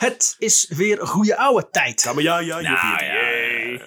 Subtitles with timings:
[0.00, 2.02] Het is weer een goede oude tijd.
[2.02, 3.80] Ja, maar ja, ja, Nou, joepie, ja, jee.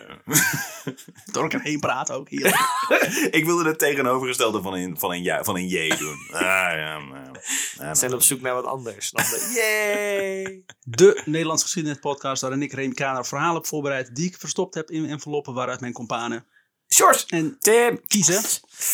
[1.31, 2.29] Door elkaar heen praten ook.
[2.29, 2.57] Heerlijk.
[3.37, 6.27] Ik wilde het tegenovergestelde van een, van een, ja, van een J doen.
[6.31, 7.31] Ah, ja, maar-
[7.77, 9.11] ja, We zijn op zoek naar wat anders.
[9.11, 10.63] Dan de, yay!
[10.81, 14.89] De Nederlands geschiedenis podcast waarin ik Remy Kaner verhalen heb voorbereid die ik verstopt heb
[14.89, 16.45] in enveloppen waaruit mijn companen
[16.93, 17.25] Short!
[17.29, 18.01] en Tim!
[18.07, 18.43] kiezen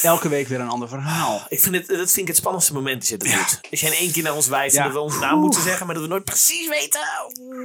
[0.02, 1.46] elke week weer een ander verhaal.
[1.50, 3.60] Ik vind het, dat vind ik het spannendste moment is het goed.
[3.72, 4.80] Als jij in één keer naar ons wijst Ja.
[4.82, 7.02] en dat we onze naam moeten zeggen, maar dat we nooit precies weten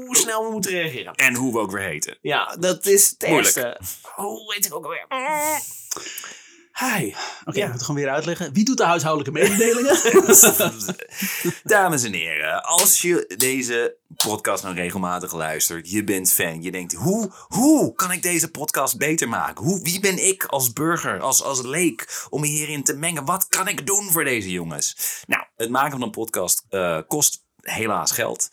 [0.07, 1.15] hoe snel we moeten reageren.
[1.15, 2.19] En hoe we ook weer heten.
[2.21, 3.57] Ja, dat is het Moeilijk.
[3.57, 3.81] eerste.
[4.17, 5.07] Oh, weet ik ook alweer.
[6.79, 7.15] Hi.
[7.45, 7.63] Oké, Ja.
[7.63, 8.53] ik moet het gewoon weer uitleggen.
[8.53, 9.97] Wie doet de huishoudelijke mededelingen?
[11.65, 16.93] Dames en heren, als je deze podcast nou regelmatig luistert, je bent fan, je denkt,
[16.93, 19.65] hoe, hoe kan ik deze podcast beter maken?
[19.65, 23.25] Hoe, wie ben ik als burger, als, als leek, om me hierin te mengen?
[23.25, 24.97] Wat kan ik doen voor deze jongens?
[25.27, 28.49] Nou, het maken van een podcast eh, kost helaas geld.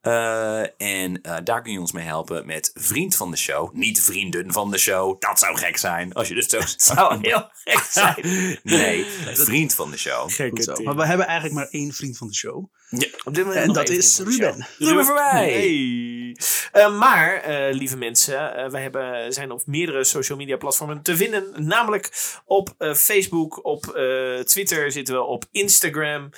[0.00, 3.74] Eh, en eh, daar kun je ons mee helpen met vriend van de show.
[3.74, 5.20] Niet vrienden van de show.
[5.20, 6.12] Dat zou gek zijn.
[6.12, 6.60] Als je dus zo
[6.94, 8.58] Zou heel gek zijn.
[8.62, 10.30] Nee, vriend van de show.
[10.30, 10.82] Gekke.
[10.82, 12.64] Maar we hebben eigenlijk maar één vriend van de show.
[12.88, 13.08] Ja.
[13.24, 14.66] Op dit moment En dat is Ruben.
[14.78, 15.52] Ruben voorbij.
[15.52, 16.36] Hey.
[16.72, 21.66] Eh, maar, eh, lieve mensen, wij hebben, zijn op meerdere social media platformen te vinden.
[21.66, 22.10] Namelijk
[22.44, 26.30] op eh, Facebook, op eh, Twitter zitten we, op Instagram.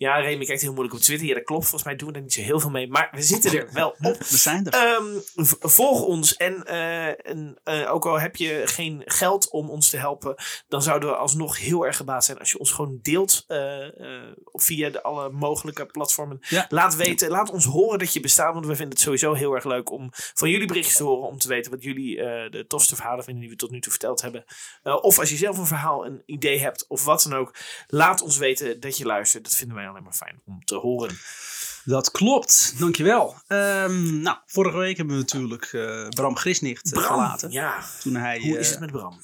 [0.00, 1.26] Ja, Remy kijkt heel moeilijk op Twitter.
[1.26, 1.62] Ja, dat klopt.
[1.62, 2.88] Volgens mij doen we er niet zo heel veel mee.
[2.88, 4.18] Maar we zitten er wel op.
[4.30, 4.72] We zijn er.
[4.72, 5.20] Ehm,
[5.60, 9.96] volg ons en, eh, en eh, ook al heb je geen geld om ons te
[9.96, 10.34] helpen,
[10.68, 13.88] dan zouden we alsnog heel erg gebaat zijn als je ons gewoon deelt eh,
[14.52, 16.38] via de alle mogelijke platformen.
[16.40, 16.66] Ja.
[16.68, 19.64] Laat weten, laat ons horen dat je bestaat, want we vinden het sowieso heel erg
[19.64, 22.16] leuk om van jullie berichtjes te horen, om te weten wat jullie
[22.50, 24.44] de tofste verhalen vinden die we tot nu toe verteld hebben.
[24.82, 27.54] Of als je zelf een verhaal, een idee hebt of wat dan ook,
[27.86, 29.44] laat ons weten dat je luistert.
[29.44, 31.18] Dat vinden wij alleen maar fijn om te horen.
[31.84, 33.36] Dat klopt, dankjewel.
[33.46, 37.50] Ehm nou, vorige week hebben we natuurlijk eh, Bram Grisnicht eh, verlaten.
[37.50, 37.84] ja.
[38.00, 39.20] Toen hij, Hoe is eh, het met Bram?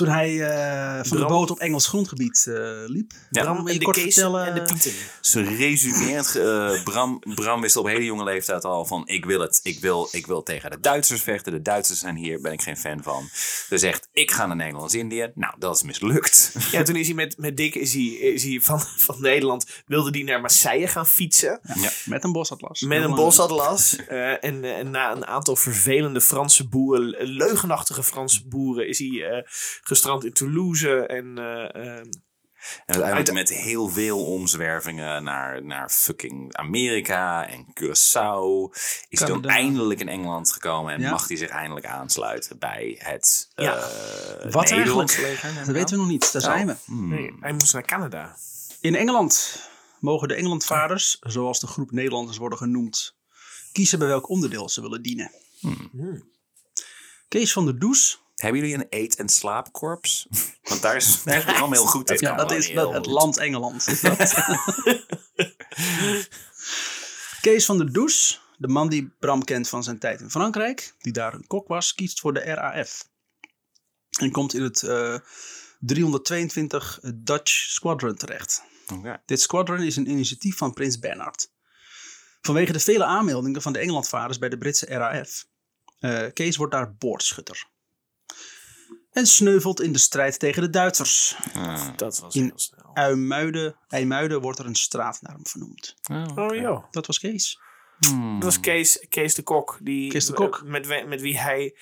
[0.00, 2.54] Toen hij eh, van de boot op Engels grondgebied eh,
[2.86, 3.12] liep.
[3.30, 3.42] Ja.
[3.42, 4.46] Bram, en je de kort Kees vertellen?
[4.46, 4.92] en de Pieten.
[5.20, 9.60] Ze resumeert, eh, Bram, Bram wist op hele jonge leeftijd al van ik wil het.
[9.62, 11.52] Ik wil, ik wil tegen de Duitsers vechten.
[11.52, 13.28] De Duitsers zijn hier, ben ik geen fan van.
[13.68, 15.32] Ze zegt ik ga naar Nederlands-Indië.
[15.34, 16.52] Nou, dat is mislukt.
[16.70, 20.10] Ja, toen is hij met, met Dick is hij, is hij van, van Nederland, wilde
[20.10, 21.60] hij naar Marseille gaan fietsen.
[21.74, 21.90] Ja.
[22.04, 22.80] Met een bosatlas.
[22.80, 23.96] Met een bosatlas.
[23.96, 29.42] Eh, en, en na een aantal vervelende Franse boeren, leugenachtige Franse boeren, is hij eh,
[29.90, 31.06] gestrand in Toulouse.
[31.06, 31.96] En eh, eh,
[32.86, 38.70] En uiteindelijk met heel veel omzwervingen naar, naar fucking Amerika en Curaçao.
[39.08, 41.10] Is hij dan eindelijk in Engeland gekomen en Ja.
[41.10, 43.74] mag hij zich eindelijk aansluiten bij het Ja.
[43.76, 45.42] eh, Wat Nederlandse eigenlijk?
[45.54, 45.64] leger.
[45.66, 46.76] Dat weten we nog niet, daar zijn we.
[46.84, 47.08] Hmm.
[47.08, 48.36] nee, hij moest naar Canada.
[48.80, 49.60] In Engeland
[50.00, 53.16] mogen de Engelandvaders, zoals de groep Nederlanders worden genoemd,
[53.72, 55.30] kiezen bij welk onderdeel ze willen dienen.
[55.60, 56.28] Hmm.
[57.28, 60.26] Kees van der Does, Hebben jullie een eet- en slaapkorps?
[60.62, 62.16] Want daar is daar is Bram heel goed in.
[62.20, 63.86] ja, dat is dat, het land Engeland.
[63.88, 64.18] is dat.
[67.40, 71.12] Kees van der Does, de man die Bram kent van zijn tijd in Frankrijk, die
[71.12, 73.08] daar een kok was, kiest voor de RAF.
[74.20, 75.16] En komt in het eh,
[75.80, 78.62] 322 Dutch Squadron terecht.
[78.92, 79.22] Oké.
[79.26, 81.50] Dit squadron is een initiatief van prins Bernhard.
[82.40, 85.46] Vanwege de vele aanmeldingen van de Engelandvaders bij de Britse RAF.
[85.98, 87.68] eh, Kees wordt daar boordschutter.
[89.12, 91.36] En sneuvelt in de strijd tegen de Duitsers.
[91.54, 91.88] Ah.
[91.96, 92.90] Dat was In- heel snel.
[92.94, 95.94] IJmuiden, IJmuiden wordt er een straat naar hem vernoemd.
[96.34, 96.84] Oh joh.
[96.90, 97.60] Dat was Kees.
[97.98, 98.34] Hmm.
[98.34, 99.78] Dat was Kees, Kees de Kok.
[99.82, 100.62] Die, Kees de Kok.
[100.64, 101.74] Met, met wie hij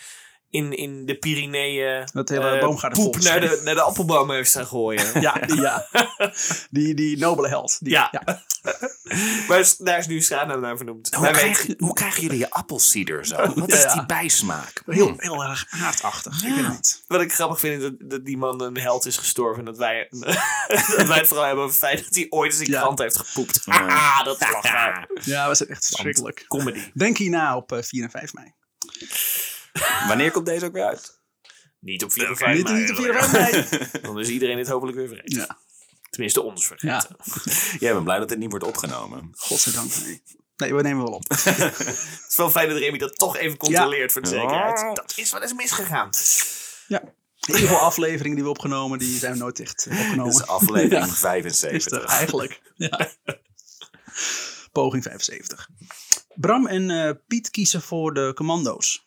[0.50, 4.66] in, in de Pyreneeën Dat hele eh, poep naar de, naar de appelboom heeft staan
[4.66, 5.06] gooien.
[5.20, 5.86] Ja, die, ja.
[6.70, 7.76] die, die nobele held.
[7.80, 8.08] Die, Ja.
[8.24, 8.42] ja.
[9.48, 11.14] maar is- daar is nu straatnaam naar vernoemd.
[11.14, 13.52] Hoe, weten- hoe krijgen jullie je appelsieder zo?
[13.54, 13.92] Wat is ja.
[13.94, 14.82] die bijsmaak?
[14.86, 16.44] Heel, heel erg aardachtig.
[16.44, 17.04] Ik weet niet.
[17.06, 19.58] Wat ik grappig vind is dat, dat die man een held is gestorven.
[19.58, 22.60] En dat wij, dat wij het vooral hebben over het feit dat hij ooit eens
[22.60, 22.80] in Ja.
[22.80, 23.62] krant heeft gepoept.
[23.64, 25.24] Ah, dat is.
[25.24, 26.44] Ja, zijn echt verschrikkelijk.
[26.48, 26.80] Comedy.
[26.94, 28.52] Denk hierna op eh, 4 en 5 mei.
[30.08, 31.20] Wanneer komt deze ook weer uit?
[31.80, 34.02] Niet op 4 of 5 Niet, niet op 4 en 5 mei.
[34.02, 35.38] Dan is iedereen dit hopelijk weer vergeten.
[35.38, 35.58] Ja.
[36.10, 37.16] Tenminste, ons vergeten.
[37.84, 39.30] Jij bent blij dat dit niet wordt opgenomen.
[39.36, 40.22] Godzijdank, nee.
[40.56, 41.24] Nee, we nemen wel op.
[41.28, 44.34] Het is wel fijn dat Remy dat toch even controleert voor de Ja.
[44.40, 44.96] zekerheid.
[44.96, 46.08] Dat is wel eens misgegaan.
[46.86, 47.02] Ja.
[47.38, 50.32] Heel veel afleveringen die we opgenomen, die zijn nooit echt eh, Dit opgenomen.
[50.32, 51.12] is aflevering Ja.
[51.14, 52.02] 75.
[52.04, 52.60] Is eigenlijk.
[52.74, 53.08] Ja.
[54.72, 55.68] Poging 75.
[56.34, 59.06] Bram en eh, Piet kiezen voor de commando's.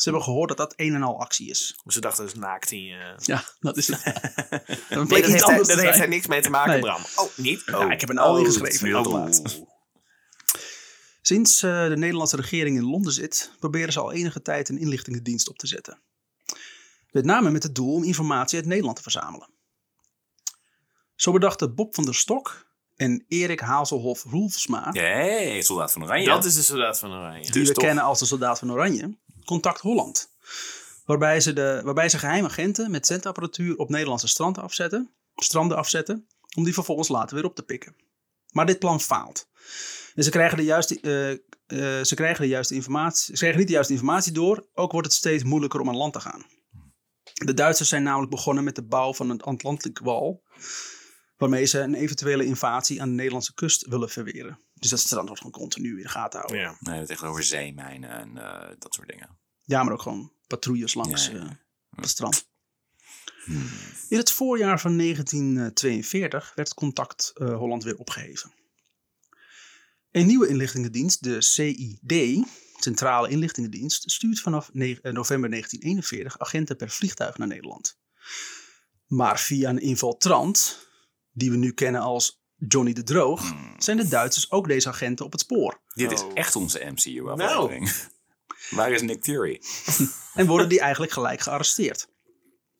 [0.00, 1.80] Ze hebben gehoord dat dat een en al actie is.
[1.86, 3.14] Ze dachten dat is naakt in je...
[3.16, 4.02] Ja, dat is het.
[4.04, 6.80] Dat Nee, bleek dat heeft, hij, dat heeft niks mee te maken, Nee.
[6.80, 7.02] Bram.
[7.16, 7.60] Oh, niet?
[7.60, 7.80] Oh.
[7.80, 8.96] Ja, ik heb een al Oh, ingeschreven.
[8.96, 9.12] Oh.
[9.12, 9.42] laat.
[11.22, 15.48] Sinds eh, de Nederlandse regering in Londen zit, proberen ze al enige tijd een inlichtingendienst
[15.48, 16.00] op te zetten.
[17.10, 19.48] Met name met het doel om informatie uit Nederland te verzamelen.
[21.14, 26.26] Zo bedachten Bob van der Stok en Erik Hazelhoff Roelfsma, Hey, soldaat van Oranje.
[26.26, 27.42] Dat is de soldaat van Oranje.
[27.42, 27.84] die dus we toch?
[27.84, 29.18] kennen als de Soldaat van Oranje,
[29.50, 30.30] Contact Holland.
[31.04, 36.26] Waarbij ze, de, waarbij ze geheime agenten met zendapparatuur op Nederlandse stranden afzetten, stranden afzetten,
[36.56, 37.96] om die vervolgens later weer op te pikken.
[38.52, 39.48] Maar dit plan faalt.
[40.14, 43.68] En ze krijgen de juiste, eh, eh, ze krijgen de juiste informatie, ze krijgen niet
[43.68, 46.44] de juiste informatie door, ook wordt het steeds moeilijker om aan land te gaan.
[47.32, 50.40] De Duitsers zijn namelijk begonnen met de bouw van een Atlantic Wall,
[51.36, 54.58] waarmee ze een eventuele invasie aan de Nederlandse kust willen verweren.
[54.74, 56.60] Dus dat strand wordt gewoon continu in de gaten houden.
[56.60, 56.76] Ja.
[56.80, 59.39] Nee, het echt over zeemijnen en eh, dat soort dingen.
[59.70, 61.50] Ja, maar ook gewoon patrouilles langs Ja, ja, eh,
[61.90, 62.48] het strand.
[64.08, 68.52] In het voorjaar van 1942 werd Contact eh, Holland weer opgeheven.
[70.10, 72.44] Een nieuwe inlichtingendienst, de CID,
[72.78, 77.98] Centrale Inlichtingendienst, stuurt vanaf eh, november 1941 agenten per vliegtuig naar Nederland.
[79.06, 80.86] Maar via een infiltrant,
[81.32, 85.32] die we nu kennen als Johnny de Droog, zijn de Duitsers ook deze agenten op
[85.32, 85.80] het spoor.
[85.94, 86.30] Dit is Oh.
[86.34, 87.90] echt onze MCU-aflevering.
[88.70, 89.60] Waar is Nick Fury?
[90.34, 92.08] En worden die eigenlijk gelijk gearresteerd.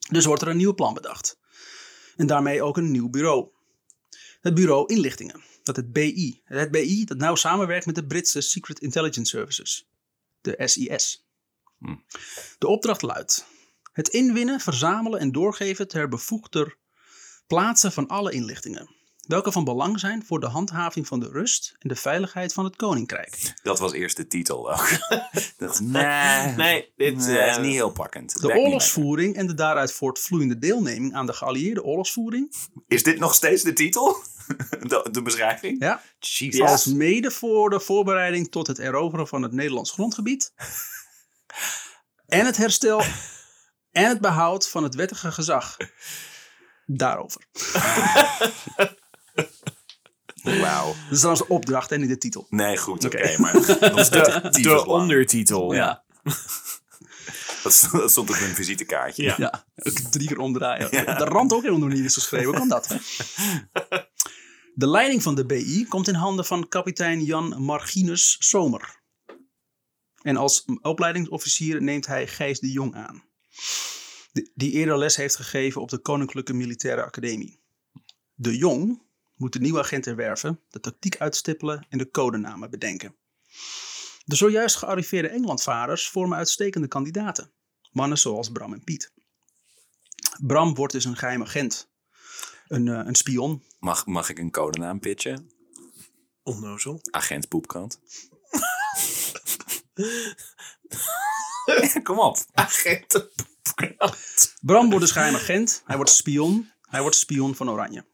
[0.09, 1.39] Dus wordt er een nieuw plan bedacht.
[2.15, 3.49] En daarmee ook een nieuw bureau.
[4.41, 6.41] Het Bureau Inlichtingen, dat het BI.
[6.43, 9.89] Het BI dat nauw samenwerkt met de Britse Secret Intelligence Services,
[10.41, 11.27] de SIS.
[11.79, 11.95] Hm.
[12.57, 13.45] De opdracht luidt:
[13.91, 16.77] het inwinnen, verzamelen en doorgeven ter bevoegder
[17.47, 18.95] plaatsen van alle inlichtingen,
[19.31, 22.75] welke van belang zijn voor de handhaving van de rust en de veiligheid van het
[22.75, 23.53] koninkrijk.
[23.63, 24.89] Dat was eerst de titel ook.
[25.57, 28.41] dat, nee, Nee, dit nee, eh, is niet heel pakkend.
[28.41, 32.55] De oorlogsvoering en de daaruit voortvloeiende deelneming aan de geallieerde oorlogsvoering.
[32.87, 34.15] Is dit nog steeds de titel?
[34.81, 35.81] de, de beschrijving?
[35.81, 36.01] Ja.
[36.19, 36.61] Jesus.
[36.61, 40.53] Als mede voor de voorbereiding tot het eroveren van het Nederlands grondgebied.
[42.25, 43.01] en het herstel
[43.91, 45.77] en het behoud van het wettige gezag.
[46.85, 47.41] Daarover.
[50.43, 50.85] Wauw.
[50.85, 52.45] Dat is trouwens de opdracht en niet de titel.
[52.49, 53.37] Nee, goed, oké.
[53.37, 54.85] Maar dat was de, de lang.
[54.85, 55.73] ondertitel.
[55.73, 56.03] Ja,
[57.63, 59.33] Dat stond, dat stond op mijn visitekaartje.
[59.37, 59.65] Ja.
[60.09, 60.91] drie keer omdraaien.
[60.91, 62.45] De rand ook helemaal nog niet is geschreven.
[62.47, 62.87] Hoe kan dat?
[64.73, 69.01] De leiding van de BI komt in handen van kapitein Jan Marginus Somer.
[70.21, 73.23] En als opleidingsofficier neemt hij Gijs de Jong aan.
[74.53, 77.59] Die eerder les heeft gegeven op de Koninklijke Militaire Academie.
[78.33, 79.01] De Jong
[79.41, 83.15] moet de nieuwe agenten werven, de tactiek uitstippelen en de codenamen bedenken.
[84.25, 87.51] De zojuist gearriveerde Engelandvaarders vormen uitstekende kandidaten.
[87.91, 89.13] Mannen zoals Bram en Piet.
[90.41, 91.89] Bram wordt dus een geheim agent.
[92.67, 93.63] Een, eh, een spion.
[93.79, 95.51] Mag, mag ik een codenaam pitchen?
[96.43, 96.99] Onnozel.
[97.11, 97.99] Agent Poepkant.
[102.03, 102.37] Kom op.
[102.53, 103.29] Agenten.
[104.61, 105.81] Bram wordt dus geheim agent.
[105.85, 106.71] Hij wordt spion.
[106.81, 108.05] Hij wordt spion van Oranje.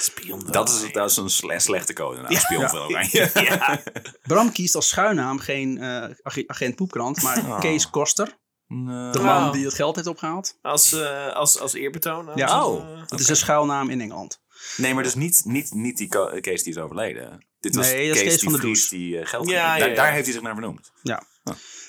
[0.00, 0.46] Spion.
[0.50, 2.32] Dat is, dat is een sle- slechte codenaam.
[2.36, 2.68] Spion Ja.
[2.68, 3.30] van Oranje.
[3.48, 3.82] Ja.
[4.22, 7.60] Bram kiest als schuilnaam geen eh, ag- agent Poepkrant, maar Oh.
[7.60, 8.38] Kees Koster.
[8.66, 9.10] Nee.
[9.12, 9.52] De man Oh.
[9.52, 10.58] die het geld heeft opgehaald.
[10.62, 12.28] Als, eh, als, als eerbetoon.
[12.28, 12.66] Als, Ja.
[12.66, 12.92] Oh.
[12.92, 14.40] eh, Het is een schuilnaam in Engeland.
[14.76, 16.08] Nee, maar dus niet, niet, niet die
[16.40, 17.46] Kees die is overleden.
[17.60, 19.68] Dit was Nee, dat is Kees, Kees die van der Vries die eh, geld Ja,
[19.70, 19.90] verdiende.
[19.90, 20.90] ja, daar, heeft hij zich naar vernoemd.
[21.02, 21.22] Ja.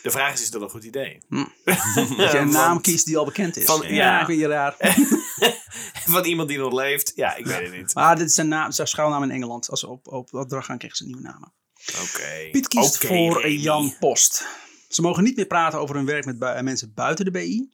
[0.03, 1.17] de vraag is, is dat een goed idee?
[2.17, 3.65] Dat je een naam kiest die al bekend is.
[3.65, 3.87] Van- ja,
[4.19, 4.25] ja.
[4.25, 4.75] vind je raar.
[6.13, 7.11] Van iemand die nog leeft?
[7.15, 7.93] Ja, ik weet het niet.
[7.93, 9.69] Maar dit is een, naam, zijn schuilnaam in Engeland.
[9.69, 11.53] Als ze op, op opdracht gaan, krijgen ze nieuwe namen.
[12.01, 12.49] Oké.
[12.51, 13.61] Piet kiest voor Remy.
[13.61, 14.45] Jan Post.
[14.89, 17.71] Ze mogen niet meer praten over hun werk met mensen buiten de BI.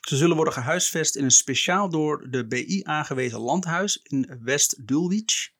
[0.00, 5.50] Ze zullen worden gehuisvest in een speciaal door de BI aangewezen landhuis in West Dulwich.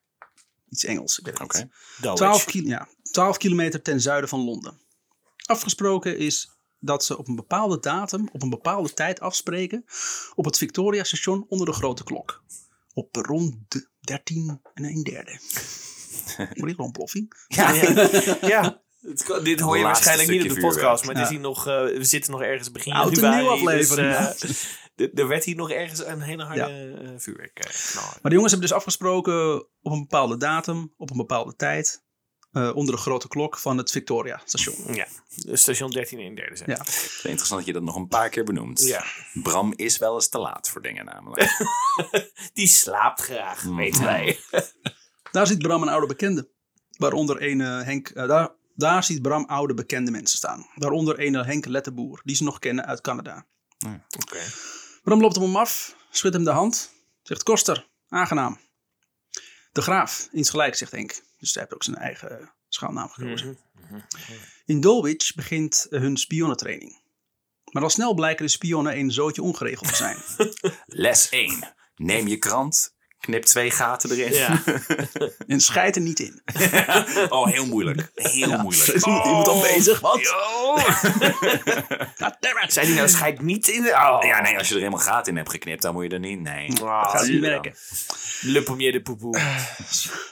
[0.69, 1.57] Iets Engels, ik weet het Oké.
[1.57, 1.71] niet.
[2.01, 2.17] Dulwich.
[2.17, 4.79] 12, kil- ja, 12 kilometer ten zuiden van Londen.
[5.45, 6.56] Afgesproken is
[6.87, 9.85] dat ze op een bepaalde datum, op een bepaalde tijd afspreken
[10.35, 12.43] op het Victoria Station onder de grote klok.
[12.93, 15.39] Op perron de 13 en een derde.
[16.53, 17.45] Moet ik ontploffing?
[17.47, 18.09] Ja, ja.
[18.47, 18.81] ja.
[19.01, 21.15] Het kan- dit hoor je waarschijnlijk niet op de podcast, maar vuurwerk.
[21.15, 23.41] dit is hier nog, eh, we zitten nog ergens begin Oud en januari.
[23.43, 26.61] nieuw aflevering, Dus, d- er werd hier nog ergens een hele harde
[27.01, 28.09] eh, vuurwerk eh, knallen.
[28.21, 32.05] Maar de jongens hebben dus afgesproken op een bepaalde datum, op een bepaalde tijd,
[32.51, 34.93] eh, onder de grote klok van het Victoria station.
[34.95, 35.07] Ja,
[35.53, 36.69] station 13 en derde zijn.
[36.69, 36.77] Ja.
[36.77, 38.81] Het is interessant dat je dat nog een paar keer benoemt.
[38.83, 39.05] Ja.
[39.33, 41.57] Bram is wel eens te laat voor dingen namelijk.
[42.53, 43.75] Die slaapt graag, Mm.
[43.75, 44.39] weten wij.
[45.31, 46.49] Daar ziet Bram een oude bekende.
[46.97, 48.09] Waaronder een eh, Henk.
[48.09, 50.67] eh, daar, daar ziet Bram oude bekende mensen staan.
[50.75, 53.45] Waaronder een Henk Lettenboer, die ze nog kennen uit Canada.
[54.19, 54.39] Oké.
[55.03, 56.91] Bram loopt op hem af, schudt hem de hand,
[57.23, 58.59] zegt Koster, aangenaam.
[59.71, 61.21] De graaf, insgelijks, zegt Henk.
[61.37, 63.57] Dus hij heeft ook zijn eigen, zijn schuilnaam gekozen.
[63.89, 63.99] Mhm.
[64.65, 67.01] In Dulwich begint hun spionnentraining.
[67.71, 70.17] Maar al snel blijken de spionnen een zootje ongeregeld te zijn.
[70.85, 71.75] Les 1.
[71.95, 74.33] Neem je krant, knip twee gaten erin.
[74.33, 74.63] Ja.
[75.47, 76.41] en scheid er niet in.
[77.29, 78.11] oh, heel moeilijk.
[78.15, 78.87] Heel moeilijk.
[78.87, 79.99] Is iemand al bezig?
[79.99, 80.17] Wat?
[82.67, 83.89] Zei die nou schijt niet in de...
[83.89, 84.17] Oh.
[84.21, 86.39] Ja, nee, als je er helemaal gaten in hebt geknipt, dan moet je er niet.
[86.39, 86.77] Nee.
[86.77, 87.75] Gaat niet je werken.
[88.41, 89.39] Le premier de poepoe.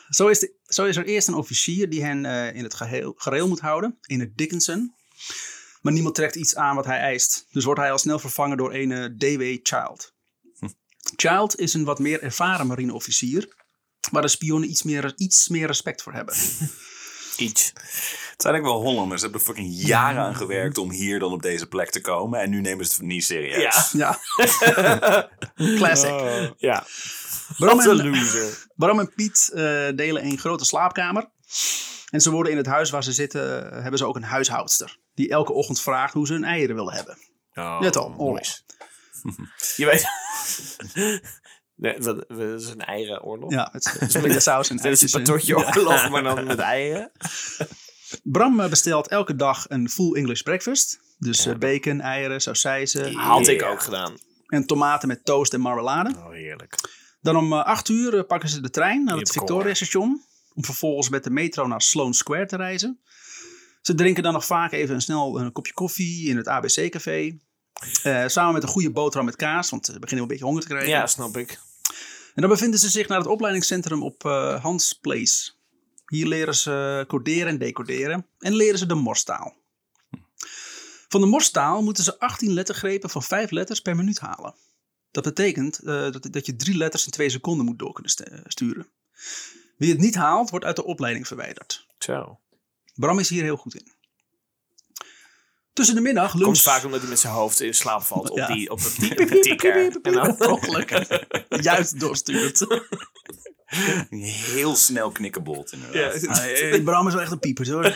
[0.09, 3.13] Zo is, de, zo is er eerst een officier die hen eh, in het geheel,
[3.17, 3.97] gereel moet houden.
[4.01, 4.95] In het Dickinson.
[5.81, 7.47] Maar niemand trekt iets aan wat hij eist.
[7.51, 9.57] Dus wordt hij al snel vervangen door een eh, D.W.
[9.63, 10.14] Child.
[11.15, 13.55] Child is een wat meer ervaren marineofficier.
[14.11, 16.35] Waar de spionnen iets meer, iets meer respect voor hebben.
[17.37, 17.71] Iets.
[18.31, 19.21] Het zijn ook wel Hollanders.
[19.21, 22.39] Ze hebben er fucking jaren aan gewerkt om hier dan op deze plek te komen.
[22.39, 23.91] En nu nemen ze het niet serieus.
[23.91, 24.19] Ja.
[24.35, 25.29] Ja.
[25.77, 26.53] Classic.
[26.57, 26.85] Ja.
[27.57, 28.65] Bram en, loser.
[28.75, 29.61] Bram en Piet eh,
[29.95, 31.29] delen een grote slaapkamer.
[32.09, 34.97] En ze worden in het huis waar ze zitten, hebben ze ook een huishoudster.
[35.13, 37.17] Die elke ochtend vraagt hoe ze hun eieren willen hebben.
[37.53, 38.61] Oh, Net al, nice.
[39.75, 40.05] Je weet...
[41.75, 43.51] Nee, wat is een eieroorlog?
[43.51, 47.11] Ja, met splinter saus en Dat is een patotje oorlog, maar dan met eieren.
[48.23, 50.99] Bram eh, bestelt elke dag een full English breakfast.
[51.17, 54.17] Dus eh, bacon, eieren, sausijzen Had ik ook gedaan.
[54.47, 56.15] en tomaten met toast en marmelade.
[56.17, 56.75] Oh, heerlijk.
[57.21, 60.23] Dan om eh, 8 uur pakken ze de trein naar het hebt Victoria Station.
[60.53, 62.99] Om vervolgens met de metro naar Sloane Square te reizen.
[63.81, 67.39] Ze drinken dan nog vaak even een snel een kopje koffie in het ABC-café.
[68.03, 70.67] Eh, samen met een goede boterham met kaas, want ze beginnen een beetje honger te
[70.67, 70.89] krijgen.
[70.89, 71.59] Ja, snap ik.
[72.35, 75.51] En dan bevinden ze zich naar het opleidingscentrum op eh, Hans Place.
[76.07, 79.53] Hier leren ze coderen en decoderen en leren ze de morstaal.
[81.07, 84.55] Van de morstaal moeten ze 18 lettergrepen van 5 letters per minuut halen.
[85.11, 88.31] Dat betekent eh, dat, dat je drie letters in 2 seconden moet door kunnen st-
[88.45, 88.87] sturen.
[89.77, 91.85] Wie het niet haalt, wordt uit de opleiding verwijderd.
[91.99, 92.39] Zo.
[92.95, 93.91] Bram is hier heel goed in.
[95.75, 96.45] Tussen de middag lunch...
[96.45, 98.47] Komt vaak omdat hij met zijn hoofd in slaap valt op, Ja.
[98.47, 99.99] die, op, die, op de tikker.
[100.01, 100.89] En dan, Ongeluk.
[101.61, 102.65] Juist doorstuurt.
[104.53, 106.21] Heel snel knikkenbolt inderdaad.
[106.21, 106.33] Ja.
[106.33, 107.95] Hey, Bram is wel echt een pieper hoor.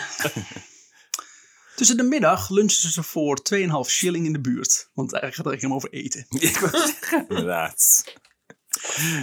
[1.76, 4.90] Tussen de middag lunchen ze voor 2,5 shilling in de buurt.
[4.94, 6.26] Want eigenlijk gaat het helemaal over eten.
[6.30, 8.04] Ik wou zeggen, inderdaad.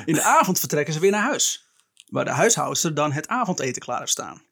[0.05, 1.65] In de avond vertrekken ze weer naar huis.
[2.07, 4.43] Waar de huishoudster dan het avondeten klaar heeft staan.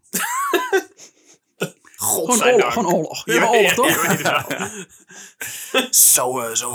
[2.04, 3.24] Gewoon oorlog, gewoon oorlog.
[3.24, 3.88] Je hebt oorlog, toch?
[5.90, 6.70] Zo, eh, zo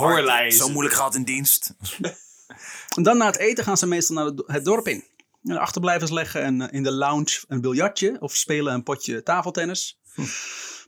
[0.50, 1.74] zo moeilijk gehad in dienst.
[2.96, 5.04] En dan na het eten gaan ze meestal naar het- het dorp in.
[5.44, 10.00] En de achterblijvers leggen een, in de lounge een biljartje of spelen een potje tafeltennis.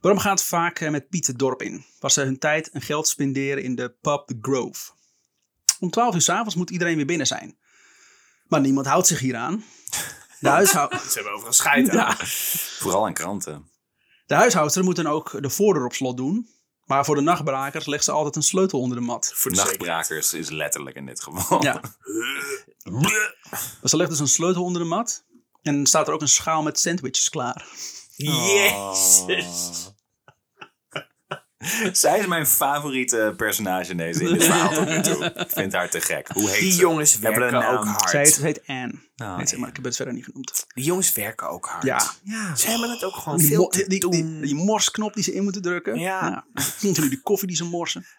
[0.00, 3.08] Bram gaat vaak eh, met Piet het dorp in, waar ze hun tijd en geld
[3.08, 4.90] spenderen in de pub The Grove.
[5.80, 7.58] Om 12 uur s'avonds moet iedereen weer binnen zijn.
[8.46, 9.64] Maar niemand houdt zich hier aan.
[10.38, 10.48] De,
[11.08, 11.94] Ze hebben over gescheiden.
[11.94, 12.16] ja,
[12.78, 13.70] Vooral aan kranten.
[14.32, 16.48] De huishoudster moet dan ook de voordeur op slot doen.
[16.84, 19.32] Maar voor de nachtbrakers legt ze altijd een sleutel onder de mat.
[19.34, 19.50] Voor.
[19.50, 21.62] Nachtbrakers is letterlijk in dit geval.
[21.62, 21.80] Ja.
[22.82, 23.10] Dus
[23.90, 25.24] ze legt dus een sleutel onder de mat.
[25.62, 27.66] En dan staat er ook een schaal met sandwiches klaar.
[28.16, 29.91] Jezus.
[31.92, 35.24] Zij is mijn favoriete personage in deze in dit verhaal tot nu toe.
[35.24, 36.28] Ik vind haar te gek.
[36.32, 36.78] Hoe heet Die ze?
[36.80, 37.94] jongens Hebben werken een ook naam?
[37.94, 38.10] hard.
[38.10, 38.94] Zij heet, ze heet Anne.
[39.16, 39.60] Oh, heet ze, ja.
[39.60, 40.66] maar ik heb het verder niet genoemd.
[40.74, 41.82] Die jongens werken ook hard.
[41.82, 42.10] Ja.
[42.22, 42.56] Ja.
[42.56, 44.10] Ze hebben het ook gewoon Die, veel mo- te die, die, doen.
[44.10, 45.98] die, die morsknop die ze in moeten drukken.
[45.98, 46.44] Ja.
[46.80, 48.06] Continu die koffie die ze morsen.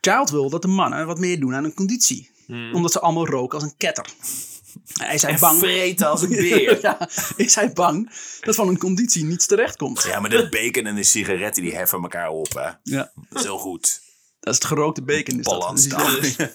[0.00, 2.30] Child wil dat de mannen wat meer doen aan hun conditie.
[2.72, 4.06] Omdat ze allemaal roken als een ketter.
[4.94, 5.58] Hij is hij en bang.
[5.58, 6.78] vreten als een beer.
[6.82, 10.02] ja, is hij bang dat van hun conditie niets terecht komt.
[10.02, 12.70] Ja, maar de bacon en de sigaretten die heffen elkaar op, hè.
[12.82, 14.00] Ja, Dat is heel goed.
[14.40, 15.38] dat is het gerookte bacon.
[15.38, 15.58] Is dat.
[15.58, 15.88] Balans.
[15.88, 16.46] Dus die-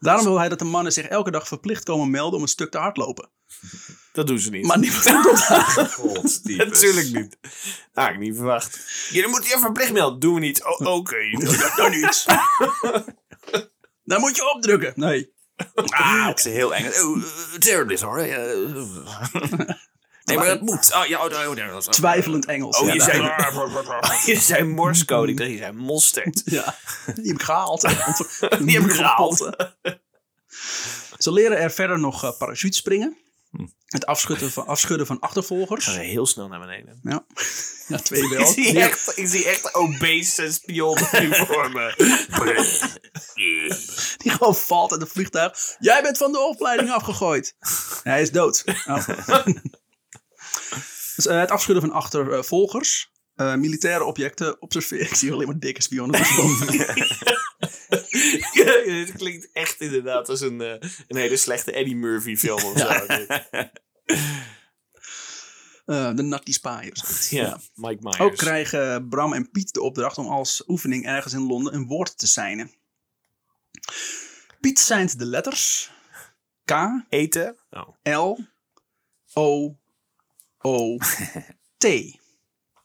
[0.00, 2.70] Daarom wil hij dat de mannen zich elke dag verplicht komen melden om een stuk
[2.70, 3.30] te hardlopen.
[4.12, 4.66] Dat doen ze niet.
[4.66, 5.92] Maar niemand doet dat.
[5.92, 7.38] God, Natuurlijk niet.
[7.94, 8.80] Nou, ik niet verwacht.
[9.10, 10.20] Ja, dan moet je verplicht melden.
[10.20, 10.64] Doen we niet.
[10.78, 11.16] Oké.
[11.76, 12.24] Nou niet.
[14.04, 14.92] Dan moet je opdrukken.
[14.96, 15.32] Nee.
[15.86, 16.84] Ah, ook ze heel eng.
[16.84, 17.22] Oh,
[17.58, 18.26] terrorist hoor.
[18.26, 18.82] Ja, uh.
[20.24, 20.94] Nee, maar dat moet.
[20.94, 21.78] Oh, ja, oh, oh, oh, oh.
[21.78, 22.78] Twijfelend Engels.
[22.78, 25.30] Oh, ja, je daar- zei, je zei morsecode.
[25.30, 26.42] Ik dacht, je zei mosterd.
[26.44, 26.76] Ja,
[27.14, 27.80] die heb ik gehaald.
[28.64, 29.56] Die heb ik gehaald.
[31.18, 33.16] Ze leren er verder nog uh, parachute springen.
[33.84, 35.86] Het afschudden van, afschudden van achtervolgers.
[35.86, 36.98] Ik ga heel snel naar beneden.
[37.02, 37.26] Ja,
[37.88, 38.46] ja twee Ik wel.
[38.46, 41.94] zie Die- echt, ik zie echt obese spion nu voor me.
[44.16, 45.76] Die gewoon valt uit het vliegtuig.
[45.78, 47.56] Jij bent van de opleiding afgegooid.
[48.02, 48.64] Hij is dood.
[48.86, 49.08] Oh.
[51.16, 53.10] dus, eh, het afschudden van achtervolgers.
[53.38, 55.06] Eh, militaire objecten observeren.
[55.06, 56.20] Ik zie alleen maar dikke spionnen.
[59.00, 62.88] Het klinkt echt inderdaad als een, eh, een hele slechte Eddie Murphy film of zo.
[65.88, 66.88] Eh, de Spy.
[66.90, 67.30] of zoiets.
[67.30, 68.18] Ja, Mike Myers.
[68.18, 72.18] Ook krijgen Bram en Piet de opdracht om als oefening ergens in Londen een woord
[72.18, 72.70] te seinen.
[74.60, 75.90] Piet seint de letters
[76.64, 76.72] K,
[77.08, 77.56] Eten.
[77.70, 78.38] Oh, L,
[79.32, 79.76] O,
[80.58, 80.96] O,
[81.78, 81.86] T.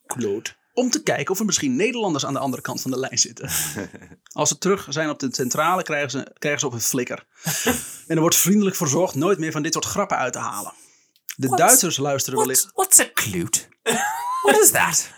[0.05, 0.55] kloot.
[0.73, 3.49] Om te kijken of er misschien Nederlanders aan de andere kant van de lijn zitten.
[4.31, 7.25] Als ze terug zijn op de centrale, krijgen ze, krijgen ze op een flikker.
[8.07, 10.73] En er wordt vriendelijk verzorgd nooit meer van dit soort grappen uit te halen.
[11.35, 11.59] De What?
[11.59, 12.71] Duitsers luisteren wellicht.
[12.73, 13.59] what's a clute?
[14.43, 15.09] What is that?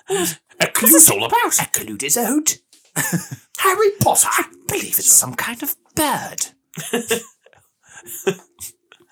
[0.63, 1.59] A it all about?
[1.59, 2.63] A clute is a hoot.
[3.65, 4.29] Harry Potter.
[4.39, 6.55] I believe it's some kind of bird.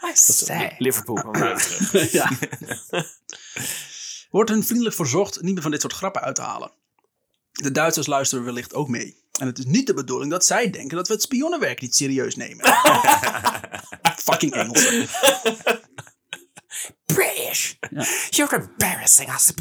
[0.04, 0.76] I say.
[0.78, 2.12] Liverpool kwam weer terug.
[2.12, 2.30] ja.
[4.34, 6.72] Wordt hun vriendelijk verzocht niet meer van dit soort grappen uit te halen.
[7.52, 9.18] De Duitsers luisteren wellicht ook mee.
[9.40, 12.36] En het is niet de bedoeling dat zij denken dat we het spionnenwerk niet serieus
[12.36, 12.66] nemen.
[14.26, 15.08] Fucking Engelsen.
[17.06, 17.74] British.
[18.30, 19.52] You're embarrassing us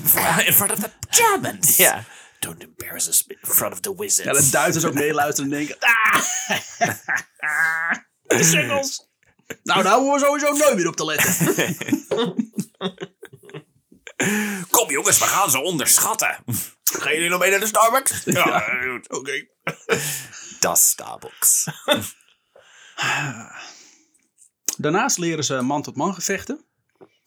[0.46, 1.76] in front of the Germans.
[1.76, 2.04] Ja.
[2.38, 4.38] Don't embarrass us in front of the wizards.
[4.38, 5.76] Ja, de Duitsers ook meeluisteren en denken...
[5.78, 6.22] Ah,
[8.38, 9.08] de singles.
[9.62, 11.36] Nou, daar hoeven we sowieso nooit meer op te letten.
[14.70, 16.36] Kom jongens, we gaan ze onderschatten.
[16.82, 18.22] Gaan jullie nog mee naar de Starbucks?
[18.24, 19.46] Ja, goed, oké.
[20.60, 21.66] Das Starbucks.
[24.76, 26.64] Daarnaast leren ze man-tot-man gevechten.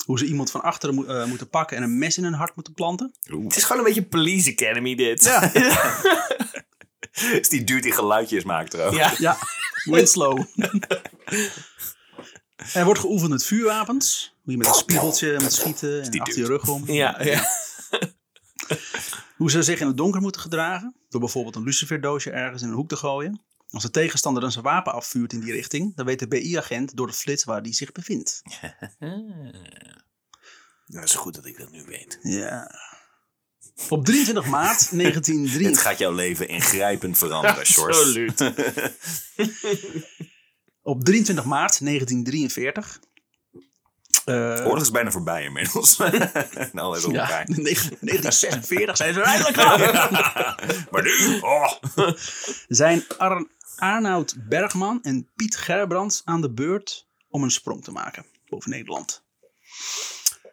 [0.06, 2.56] Hoe ze iemand van achteren mo- eh, moeten pakken en een mes in hun hart
[2.56, 3.14] moeten planten.
[3.44, 5.24] Het is gewoon een beetje Police Academy dit.
[5.24, 5.54] Ja.
[7.40, 8.94] is die dude die geluidjes maakt ook.
[8.94, 9.14] Ja.
[9.18, 9.38] Ja,
[9.84, 10.44] Winslow.
[12.74, 14.35] er wordt geoefend met vuurwapens.
[14.46, 16.92] Hoe je met een spiegeltje moet schieten en die achter je rug om.
[16.92, 17.50] Ja, ja.
[19.38, 20.96] Hoe ze zich in het donker moeten gedragen.
[21.10, 23.42] Door bijvoorbeeld een luciferdoosje ergens in een hoek te gooien.
[23.70, 27.08] Als de tegenstander dan zijn wapen afvuurt in die richting, dan weet de BI-agent door
[27.08, 28.42] de flits waar die zich bevindt.
[30.86, 32.20] Dat is goed dat ik dat nu weet.
[32.22, 32.72] Ja.
[33.90, 35.76] Op 23 maart Het 1903.
[35.76, 37.98] gaat jouw leven ingrijpend veranderen, Sjors.
[37.98, 38.42] Absoluut.
[40.82, 43.00] Op 23 maart 1943.
[44.26, 45.98] Eh, Oorlog is bijna voorbij inmiddels.
[46.72, 47.46] nou, even op ja, elkaar.
[47.46, 49.56] 1946 zijn ze er eindelijk.
[50.92, 51.40] Maar nu?
[51.40, 51.72] Oh.
[52.68, 58.26] zijn Ar Arnoud Bergman en Piet Gerbrands aan de beurt om een sprong te maken
[58.46, 59.24] boven Nederland.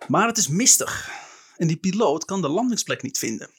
[0.08, 1.10] Maar het is mistig
[1.56, 3.50] en die piloot kan de landingsplek niet vinden.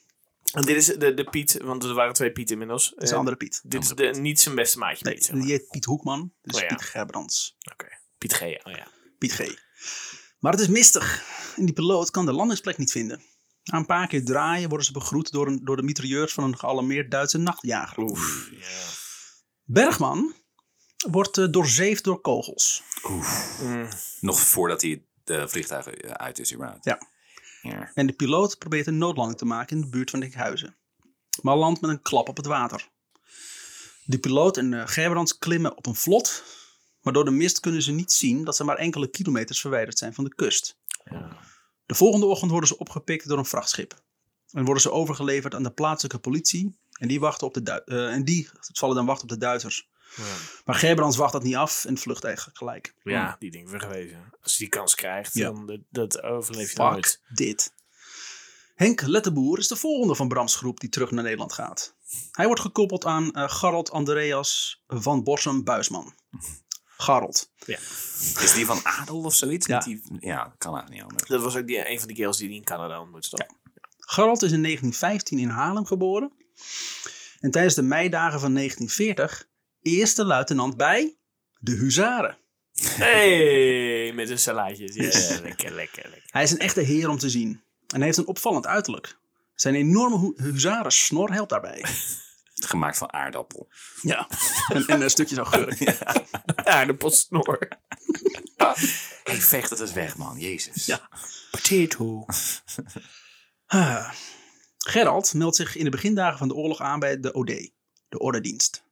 [0.52, 2.90] En dit is de, de Piet, want er waren twee Piet inmiddels.
[2.90, 3.60] Dat is Eh, een andere Piet.
[3.64, 5.24] Dit is de, niet zijn beste maatje Nee, Piet.
[5.24, 5.44] zeg maar.
[5.44, 6.32] die heet Piet Hoekman.
[6.42, 6.74] Dit is Oh ja.
[6.74, 7.56] Piet Gerbrands.
[7.72, 7.86] Oké.
[8.18, 8.40] Piet G.
[8.42, 8.86] Oh ja.
[9.18, 9.38] Piet G.
[10.38, 11.24] Maar het is mistig
[11.56, 13.22] en die piloot kan de landingsplek niet vinden.
[13.64, 16.58] Na een paar keer draaien worden ze begroet door, een, door de mitrailleurs van een
[16.58, 18.02] gealarmeerd Duitse nachtjager.
[18.02, 18.50] Oef.
[18.52, 18.66] Ja.
[19.64, 20.34] Bergman
[21.10, 22.82] wordt uh, doorzeefd door kogels.
[23.62, 23.88] Mm.
[24.20, 26.84] Nog voordat hij de vliegtuigen eh, uit is überhaupt.
[26.84, 26.98] Ja.
[27.62, 27.90] Ja.
[27.94, 30.76] En de piloot probeert een noodlanding te maken in de buurt van Dinkhuizen.
[31.42, 32.88] Maar landt met een klap op het water.
[34.04, 36.44] De piloot en uh, Gerbrands klimmen op een vlot.
[37.04, 40.14] Maar door de mist kunnen ze niet zien dat ze maar enkele kilometers verwijderd zijn
[40.14, 40.78] van de kust.
[41.04, 41.36] Ja.
[41.86, 44.02] De volgende ochtend worden ze opgepikt door een vrachtschip.
[44.50, 46.78] En worden ze overgeleverd aan de plaatselijke politie.
[46.94, 49.88] En die, wachten op de Du- eh, en die vallen dan wachten op de Duitsers.
[50.16, 50.22] Ja.
[50.64, 52.94] Maar Gerbrands wacht dat niet af en vlucht eigenlijk gelijk.
[53.02, 54.32] Ja, die ding wegwezen.
[54.42, 55.44] Als je die kans krijgt, Ja.
[55.52, 57.20] dan dat, dat overleef je nooit.
[57.34, 57.72] dit.
[58.74, 61.94] Henk Lettenboer is de volgende van Brams groep die terug naar Nederland gaat.
[62.32, 65.64] Hij wordt gekoppeld aan Garald Andreas van Borsum
[67.06, 67.14] Buisman.
[67.16, 67.50] Garald.
[68.42, 69.66] Is die van Adel of zoiets?
[69.66, 69.78] Ja.
[69.78, 71.28] Die, ja, kan eigenlijk niet anders.
[71.28, 73.30] Dat was ook die, een van die kerels die in Canada ontmoet.
[73.30, 73.46] toch?
[73.98, 76.32] Garald is in 1915 in Haarlem geboren.
[77.40, 79.48] En tijdens de meidagen van 1940
[79.82, 81.16] eerste luitenant bij
[81.58, 82.36] de Huzaren.
[82.80, 84.90] Hey, met een salaatje.
[84.94, 86.22] Ja, lekker, lekker, lekker.
[86.30, 87.48] Hij is een echte heer om te zien.
[87.86, 89.16] En hij heeft een opvallend uiterlijk.
[89.54, 91.84] Zijn enorme hu- huzaren snor helpt daarbij.
[92.66, 93.68] Gemaakt van aardappel.
[94.02, 94.28] Ja,
[94.74, 95.98] en, en een stukje augurk.
[96.76, 97.68] Aardappelsnor.
[99.24, 100.38] hey, vecht het eens weg, man.
[100.38, 100.86] Jezus.
[100.86, 101.08] Ja.
[101.50, 102.26] Potato.
[103.66, 104.10] Ah.
[104.78, 107.70] Gerald meldt zich in de begindagen van de oorlog aan bij de OD,
[108.08, 108.82] de Ordendienst.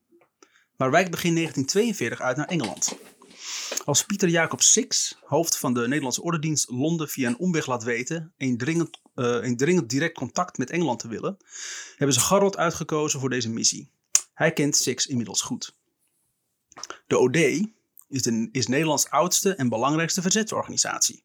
[0.76, 2.96] Maar wijkt begin 1942 uit naar Engeland.
[3.84, 8.32] Als Pieter Jacob Six, hoofd van de Nederlandse Ordendienst Londen via een omweg laat weten
[8.36, 11.36] een dringend, eh, een dringend direct contact met Engeland te willen,
[11.96, 13.90] hebben ze Gerald uitgekozen voor deze missie.
[14.34, 15.76] Hij kent Six inmiddels goed.
[17.06, 17.36] De OD
[18.08, 21.24] is, de, is Nederlands oudste en belangrijkste verzetsorganisatie.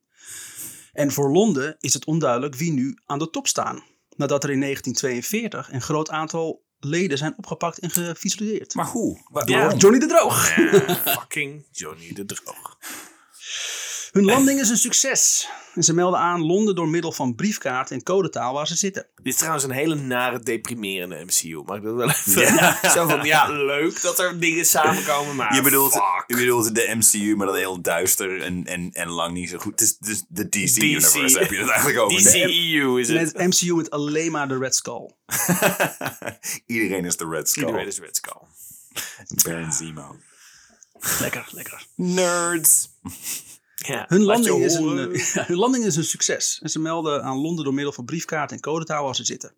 [0.94, 3.84] En voor Londen is het onduidelijk wie nu aan de top staan.
[4.16, 8.74] Nadat er in 1942 een groot aantal leden zijn opgepakt en gefusilleerd.
[8.76, 9.22] Maar hoe?
[9.32, 9.60] Wa- Ja.
[9.60, 9.80] waarom?
[9.80, 10.56] Johnny de Droog.
[10.56, 12.78] Ja, fucking Johnny de Droog.
[14.18, 15.50] Hun landing is een succes.
[15.74, 19.08] En ze melden aan Londen door middel van briefkaart en codetaal waar ze zitten.
[19.16, 21.64] Dit is trouwens een hele nare, deprimerende MCU.
[21.66, 22.92] Mag ik dat wel even...
[22.92, 26.24] Zo van, ja, leuk dat er dingen samenkomen, maar Je bedoelt, fuck.
[26.28, 29.80] je bedoelt de MCU, maar dan heel duister en, en, en lang niet zo goed.
[29.80, 30.82] Het is dus de DC, DC.
[30.82, 32.18] Universe heb je het eigenlijk over.
[32.18, 33.38] DCEU is het.
[33.38, 35.12] Met MCU met alleen maar de Red Skull.
[36.66, 37.66] Iedereen is de Red Skull.
[37.66, 38.42] Iedereen is Red Skull.
[39.44, 40.16] Baron Zemo.
[41.20, 41.86] Lekker, lekker.
[41.96, 42.90] Nerds.
[43.86, 46.60] Ja, Hun landing, is een, eh, hun landing is een succes.
[46.62, 49.54] En ze melden aan Londen door middel van briefkaart en codetaal waar ze zitten.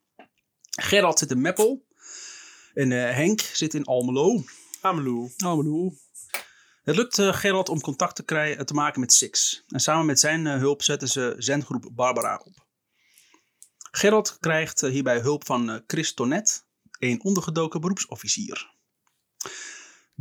[0.69, 1.86] Gerald zit in Meppel.
[2.73, 4.43] En eh, Henk zit in Almelo.
[4.82, 5.32] Ameloe.
[5.38, 5.93] Almelo.
[6.84, 9.63] Het lukt eh, Gerald om contact te, krijgen, te maken met Six.
[9.67, 12.67] En samen met zijn hulp zetten ze zendgroep Barbara op.
[13.91, 16.65] Gerald krijgt hierbij hulp van Chris Tonet,
[16.99, 18.77] een ondergedoken beroepsofficier.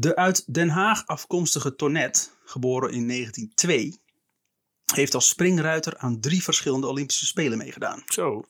[0.01, 4.01] De uit Den Haag afkomstige Tonet, geboren in 1902,
[4.95, 8.03] heeft als springruiter aan drie verschillende Olympische Spelen meegedaan.
[8.07, 8.49] Zo.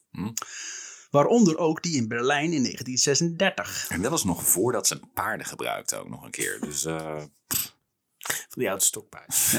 [1.10, 3.86] Waaronder ook die in Berlijn in 1936.
[3.88, 6.60] En dat was nog voordat ze paarden gebruikten ook nog een keer.
[6.60, 7.22] Dus eh,
[8.18, 9.34] Van die oude stokpaard.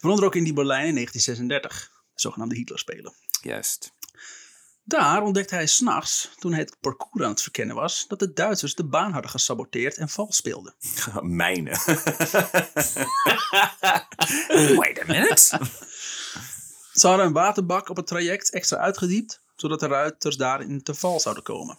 [0.00, 3.14] Waaronder ook in die Berlijn in 1936, de zogenaamde Hitlerspelen.
[3.40, 3.92] juist.
[4.92, 8.74] Daar ontdekte hij s'nachts, toen hij het parcours aan het verkennen was, dat de Duitsers
[8.74, 10.74] de baan hadden gesaboteerd en vals speelden.
[11.22, 11.72] Mijnen.
[14.76, 15.60] Wait a minute.
[16.92, 21.20] Ze hadden een waterbak op het traject extra uitgediept, zodat de ruiters daarin te val
[21.20, 21.78] zouden komen.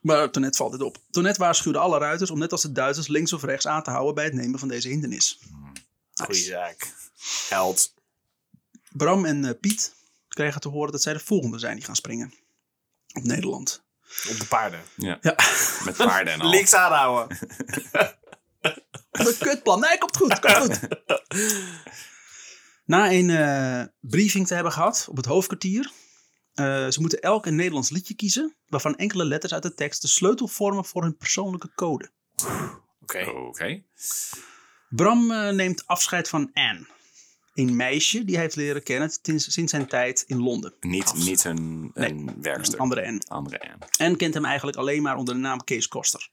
[0.00, 0.96] Maar Tonet valt dit op.
[1.10, 4.14] Tonet waarschuwde alle ruiters om net als de Duitsers links of rechts aan te houden
[4.14, 5.38] bij het nemen van deze hindernis.
[6.14, 6.94] Goeie zaak.
[7.48, 7.94] Held.
[8.92, 10.02] Bram en eh, Piet
[10.34, 12.34] kregen te horen dat zij de volgende zijn die gaan springen.
[13.12, 13.84] Op Nederland.
[14.30, 14.80] Op de paarden.
[14.96, 15.18] Ja.
[15.20, 15.36] Ja,
[15.84, 16.50] Met paarden en al.
[16.50, 17.38] Links aanhouden.
[19.10, 19.80] een kutplan.
[19.80, 20.80] Nee, komt goed, komt goed.
[22.84, 25.90] Na een eh, briefing te hebben gehad op het hoofdkwartier.
[26.54, 28.56] eh, ze moeten elk een Nederlands liedje kiezen.
[28.66, 32.10] Waarvan enkele letters uit de tekst de sleutel vormen voor hun persoonlijke code.
[33.02, 33.24] Oké.
[33.30, 33.82] Oké.
[34.88, 36.86] Bram eh, neemt afscheid van Anne.
[37.54, 40.74] Een meisje die hij heeft leren kennen sinds, sinds zijn tijd in Londen.
[40.80, 42.74] Niet, niet een, een werkster.
[42.74, 43.22] Een andere Anne.
[43.28, 43.60] Andere.
[43.98, 46.30] En kent hem eigenlijk alleen maar onder de naam Kees Koster.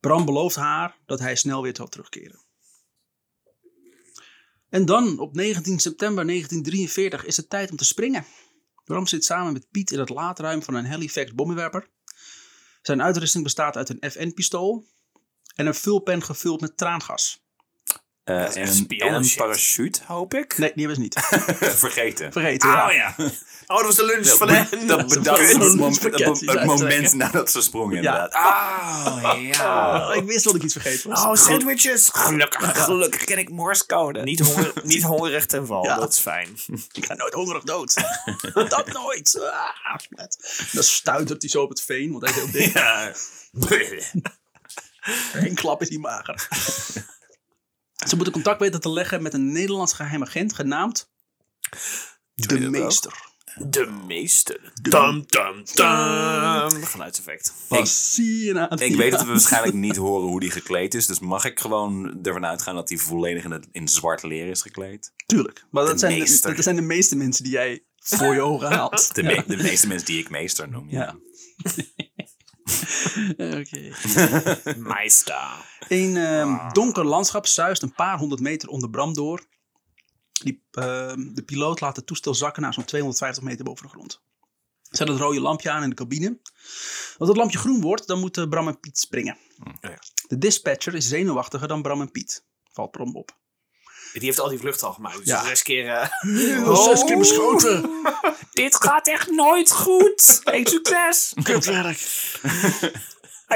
[0.00, 2.44] Bram belooft haar dat hij snel weer zal terugkeren.
[4.68, 8.24] En dan, op 19 september 1943, is het tijd om te springen.
[8.84, 11.88] Bram zit samen met Piet in het laadruim van een Halifax bommenwerper.
[12.82, 14.86] Zijn uitrusting bestaat uit een FN-pistool
[15.54, 17.45] en een vulpen gevuld met traangas.
[18.26, 20.58] Eh, is echt en, een parachute, hoop ik.
[20.58, 21.20] Nee, die hebben ze niet.
[21.78, 22.32] Vergeten.
[22.32, 22.86] Vergeten, ja.
[22.86, 23.14] Oh ja.
[23.66, 24.86] Oh, dat was de lunch van Dat, hen.
[24.86, 28.14] dat, is het, Zo'n mom- spaghetti, het, moment nadat ze sprongen Ja.
[28.14, 28.32] inderdaad.
[28.32, 30.08] Ah, ja.
[30.08, 31.24] Oh, ik wist dat ik iets vergeten was.
[31.24, 32.08] Oh, sandwiches.
[32.12, 32.84] Gelukkig.
[32.84, 34.22] Gelukkig ken ik morsecode.
[34.22, 35.84] Niet, honger, niet hongerig ten val.
[35.84, 35.96] Ja.
[35.96, 36.48] Dat is fijn.
[36.92, 37.94] Ik ga nooit hongerig dood.
[38.52, 39.40] dat nooit.
[39.40, 39.96] Ah.
[40.72, 42.72] Dan stuitert hij zo op het veen, want hij is heel dik.
[42.72, 43.12] Ja.
[45.32, 46.48] Eén klap is hij mager.
[48.06, 51.10] Ze moeten contact weten te leggen met een Nederlands geheim agent genaamd
[52.34, 53.34] De Meester.
[53.68, 54.72] De meester.
[54.82, 56.82] Dum, dum, dum.
[56.84, 57.52] Geluidseffect.
[57.66, 58.86] Fascinatie.
[58.86, 61.06] Ik weet dat we waarschijnlijk niet horen hoe die gekleed is.
[61.06, 64.62] Dus mag ik gewoon ervan uitgaan dat hij volledig in, het, in zwart leer is
[64.62, 65.12] gekleed?
[65.26, 65.64] Tuurlijk.
[65.70, 69.14] Maar dat zijn, de, dat zijn de meeste mensen die jij voor je ogen haalt.
[69.14, 70.90] De, me- de meeste mensen die ik meester noem.
[70.90, 71.16] Ja.
[71.96, 72.05] Ja.
[73.36, 73.92] Oké.
[74.94, 75.64] Meester.
[75.88, 79.46] Een ehm, donker landschap zuist een paar honderd meter onder Bram door.
[80.32, 84.20] Die, ehm, de piloot laat het toestel zakken naar zo'n 250 meter boven de grond.
[84.90, 86.38] Zet het rode lampje aan in de cabine.
[87.18, 89.38] Als het lampje groen wordt, dan moeten Bram en Piet springen.
[89.80, 89.98] ja.
[90.28, 92.44] De dispatcher is zenuwachtiger dan Bram en Piet.
[92.72, 93.36] Valt Bram op.
[94.18, 95.16] Die heeft al die vluchten al gemaakt.
[95.18, 95.44] Dus Ja.
[95.44, 95.88] zes keer...
[95.88, 97.90] eh, Zes keer beschoten.
[98.52, 100.40] Dit gaat echt nooit goed.
[100.44, 101.32] Geen succes.
[101.42, 101.98] Kutwerk.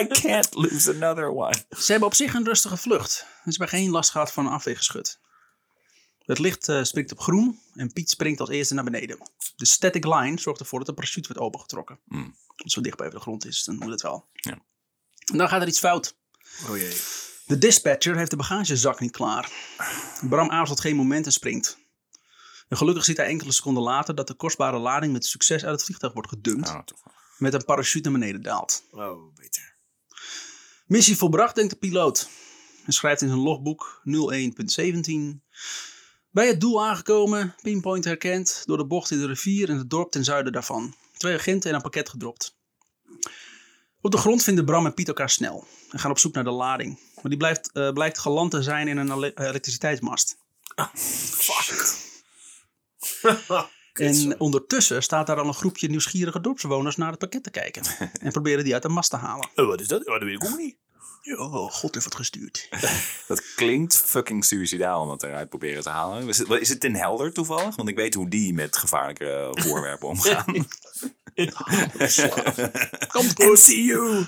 [0.01, 1.55] I can't lose another one.
[1.79, 3.11] Ze hebben op zich een rustige vlucht.
[3.11, 5.18] Ze hebben geen last gehad van een afweergeschut.
[6.25, 9.18] Het licht eh, springt op groen en Piet springt als eerste naar beneden.
[9.57, 11.99] De static line zorgt ervoor dat de parachute wordt opengetrokken.
[12.09, 12.35] Hmm.
[12.46, 14.27] Als het zo dicht boven de grond is, dan moet het wel.
[14.33, 14.59] Ja.
[15.33, 16.16] En dan gaat er iets fout.
[16.68, 16.96] Oh jee.
[17.50, 19.50] De dispatcher heeft de bagagezak niet klaar.
[20.28, 21.78] Bram aarzelt geen moment en springt.
[22.68, 25.84] En gelukkig ziet hij enkele seconden later dat de kostbare lading met succes uit het
[25.84, 26.68] vliegtuig wordt gedumpt.
[26.68, 26.80] Oh.
[27.38, 28.84] Met een parachute naar beneden daalt.
[28.90, 29.74] Oh, beter.
[30.86, 32.28] Missie volbracht, denkt de piloot.
[32.82, 35.40] Hij schrijft in zijn logboek 01.17.
[36.30, 40.10] Bij het doel aangekomen, pinpoint herkend, door de bocht in de rivier en het dorp
[40.10, 40.94] ten zuiden daarvan.
[41.16, 42.58] Twee agenten en een pakket gedropt.
[44.02, 46.50] Op de grond vinden Bram en Piet elkaar snel en gaan op zoek naar de
[46.50, 46.98] lading.
[47.14, 50.36] Maar die blijft, eh, blijkt geland te zijn in een ele- elektriciteitsmast.
[50.94, 51.96] Fuck.
[53.92, 57.82] En ondertussen staat daar al een groepje nieuwsgierige dorpsbewoners naar het pakket te kijken.
[58.22, 59.48] En proberen die uit de mast te halen.
[59.54, 60.06] Oh, wat is dat?
[60.06, 60.76] Oh, dat weet ik ook niet.
[61.38, 62.68] Oh, God heeft het gestuurd.
[63.28, 66.28] Dat klinkt fucking suicidaal om dat eruit proberen te halen.
[66.28, 67.76] Is het, is het ten helder toevallig?
[67.76, 70.66] Want ik weet hoe die met gevaarlijke voorwerpen omgaan.
[73.12, 73.68] Komt goed.
[73.68, 74.24] MCU.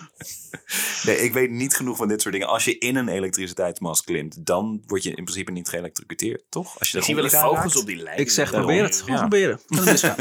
[1.03, 2.49] Nee, ik weet niet genoeg van dit soort dingen.
[2.49, 6.79] Als je in een elektriciteitsmast klimt, dan word je in principe niet geëlektrocuteerd, toch?
[6.79, 8.19] Als je Ik zie wel eens vogels op die lijn.
[8.19, 8.67] Ik zeg, Daarom.
[8.69, 8.97] probeer het.
[8.97, 9.21] Gewoon Ja.
[9.21, 9.61] proberen.
[9.67, 10.17] Kan het misgaan.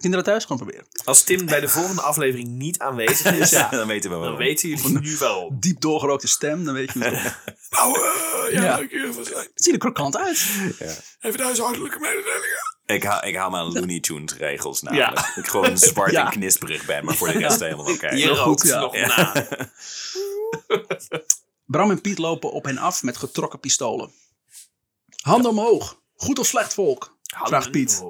[0.00, 0.86] Kinderen thuis, gewoon proberen.
[1.04, 4.24] Als Tim bij de volgende aflevering niet aanwezig is, Ja, dan weten we wel.
[4.28, 5.56] dan weten jullie nu wel.
[5.60, 7.36] Diep doorgerookte stem, dan weet je hoe het.
[7.70, 8.76] Nou, eh, ja, Ja.
[8.76, 9.36] leuk hier van zijn.
[9.38, 10.46] Het ziet er krokant uit.
[11.20, 12.73] Even de huishoudelijke mededelingen.
[12.86, 15.18] Ik hou, ik hou me aan Looney Tunes regels namelijk.
[15.18, 15.36] Ja.
[15.36, 16.24] Ik gewoon zwart Ja.
[16.24, 18.08] en knisperig ben, maar voor de rest helemaal oké.
[18.10, 18.80] Je rookt goed, ja.
[18.80, 19.46] nog na.
[21.66, 24.10] Bram en Piet lopen op hen af met getrokken pistolen.
[25.22, 26.00] Handen omhoog.
[26.14, 27.16] Goed of slecht volk?
[27.22, 28.02] Vraagt Piet.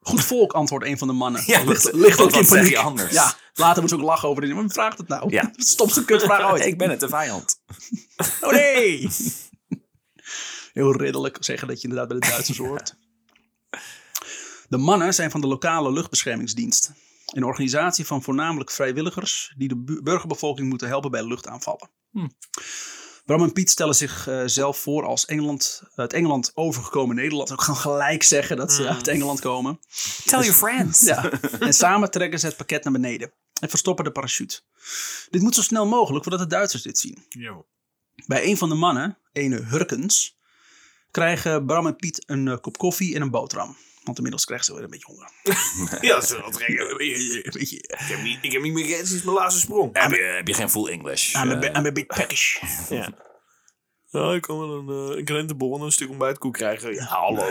[0.00, 1.42] Goed volk, antwoordt een van de mannen.
[1.46, 2.70] Ja, ligt, ook in zeg paniek.
[2.70, 3.12] je anders?
[3.12, 4.52] Ja, later moet ze ook lachen over dit.
[4.52, 5.30] Maar wie vraagt het nou?
[5.30, 5.50] Ja.
[5.56, 6.66] Stomste kutvraag ooit.
[6.66, 7.60] Ik ben het, de vijand.
[8.40, 9.08] Oh nee!
[10.72, 12.96] Heel ridderlijk zeggen dat je inderdaad bij de Duitsers hoort.
[14.70, 16.92] De mannen zijn van de lokale luchtbeschermingsdienst.
[17.26, 21.90] Een organisatie van voornamelijk vrijwilligers die de bu- burgerbevolking moeten helpen bij luchtaanvallen.
[23.24, 27.52] Bram en Piet stellen zichzelf zelf voor als Engeland, het Engeland overgekomen Nederland.
[27.52, 29.78] Ook gaan gelijk zeggen dat ze uit Engeland komen.
[30.24, 31.00] Tell your friends.
[31.00, 31.30] Ja.
[31.60, 34.60] En samen trekken ze het pakket naar beneden en verstoppen de parachute.
[35.30, 37.24] Dit moet zo snel mogelijk voordat de Duitsers dit zien.
[38.26, 40.36] Bij een van de mannen, ene Hurkens,
[41.10, 43.76] krijgen Bram en Piet een eh, kop koffie en een boterham.
[44.02, 45.30] Want inmiddels krijgen ze weer een beetje honger.
[46.06, 46.90] Ja, dat is wel trekken.
[46.90, 46.96] Een
[47.52, 49.90] beetje, Ik heb niet, ik heb niet meer sinds mijn laatste sprong.
[49.92, 51.34] Heb je, heb je geen full English?
[51.34, 52.56] I'm a, Eh, I'm a bit peckish.
[52.88, 53.12] Ja.
[54.12, 56.94] Ja, ik kan wel een, uh, een krentenbol en een stuk ontbijtkoek krijgen.
[56.94, 57.48] Ja, hallo.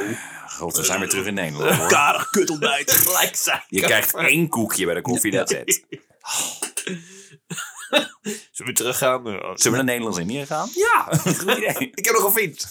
[0.48, 1.88] God, we zijn weer terug in Nederland hoor.
[1.88, 2.92] Karig kutontbijt.
[2.92, 3.64] Gelijk zijn.
[3.68, 5.86] Je krijgt één koekje bij de koffie, dat it.
[8.52, 9.24] Zullen we teruggaan?
[9.24, 10.70] Zullen we naar Nederlands-Indië gaan?
[10.74, 11.90] Ja, goed idee.
[11.94, 12.68] Ik heb nog een fiets.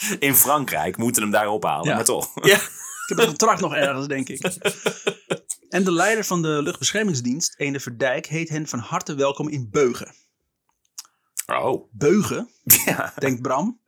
[0.18, 1.94] In Frankrijk moeten hem daar ophalen, Ja.
[1.94, 2.30] maar toch.
[2.46, 2.56] Ja.
[2.56, 4.40] Ik heb een contract nog ergens, denk ik.
[5.68, 10.14] En de leider van de luchtbeschermingsdienst, ene Verdijk, heet hen van harte welkom in Beugen.
[11.46, 11.88] Oh.
[11.92, 12.50] Beugen,
[12.84, 13.12] Ja.
[13.18, 13.80] denkt Bram.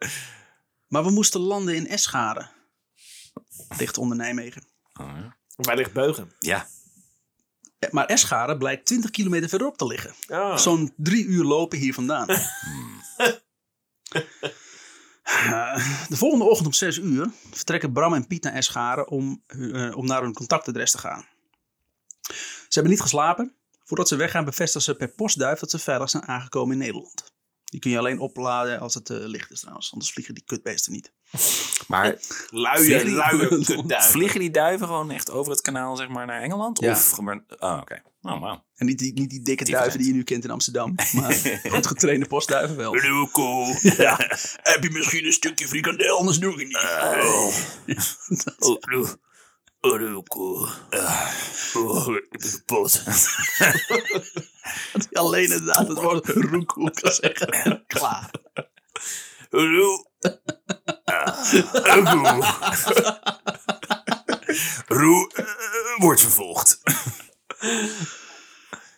[0.88, 2.48] Maar we moesten landen in Eschade.
[3.78, 4.62] Ligt onder Nijmegen.
[5.56, 6.32] Waar ligt Beugen?
[6.38, 6.66] Ja.
[7.78, 10.14] Eh, Maar Eschade blijkt 20 kilometer verderop te liggen.
[10.28, 10.56] Ah.
[10.56, 12.26] Zo'n drie uur lopen hier vandaan.
[15.32, 15.76] Eh,
[16.08, 20.06] de volgende ochtend om 6 uur vertrekken Bram en Piet naar Eschade om, eh, om
[20.06, 21.24] naar hun contactadres te gaan.
[22.22, 23.56] Ze hebben niet geslapen.
[23.84, 27.31] Voordat ze weggaan bevestigen ze per postduif dat ze veilig zijn aangekomen in Nederland.
[27.72, 30.92] Die kun je alleen opladen als het eh, licht is trouwens, anders vliegen die kutbeesten
[30.92, 31.12] niet.
[31.88, 32.16] Maar
[32.50, 34.10] Luie, Vliegen- luie kutduiven.
[34.10, 36.80] vliegen die duiven gewoon echt over het kanaal zeg maar, naar Engeland?
[36.80, 36.90] Ja.
[36.92, 37.60] Of gebeurt...
[37.60, 38.02] Oh, oké.
[38.22, 38.64] Oh, wauw.
[38.74, 41.32] En niet die, niet die dikke Die duiven die je nu kent in Amsterdam, maar
[41.68, 42.94] goed getrainde postduiven wel.
[42.96, 43.64] Loco.
[43.80, 44.16] Ja.
[44.62, 46.76] Heb je misschien een stukje frikandel, anders doe ik het niet.
[48.58, 49.16] Oh, lo-
[49.80, 50.68] oh, loco.
[51.74, 53.02] Oh, ik ben kapot.
[54.92, 57.84] Dat hij alleen inderdaad het woord roekoe kan zeggen.
[57.86, 58.30] Klaar.
[59.50, 60.06] Lo-
[64.86, 66.80] Roe eh, wordt vervolgd.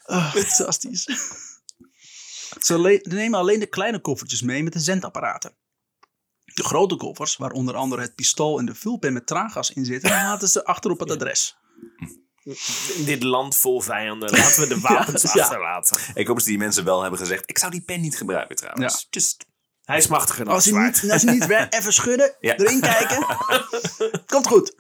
[0.05, 1.05] Ah, fantastisch.
[2.59, 5.57] Ze nemen alleen de kleine koffertjes mee met de zendapparaten.
[6.44, 10.11] De grote koffers, waar onder andere het pistool en de vulpen met traangas in zitten,
[10.11, 11.57] laten ze achter op het adres.
[12.96, 14.30] In dit land vol vijanden.
[14.30, 15.42] Laten we de wapens Ja, ja.
[15.42, 15.98] achterlaten.
[16.14, 18.94] Ik hoop dat die mensen wel hebben gezegd, ik zou die pen niet gebruiken trouwens.
[19.00, 19.07] Ja.
[19.11, 19.46] Just...
[19.85, 21.02] Hij is machtiger dan Als je zwaard.
[21.02, 22.57] niet, als je niet weer even schudden, Ja.
[22.57, 23.26] erin kijken,
[24.26, 24.74] komt goed.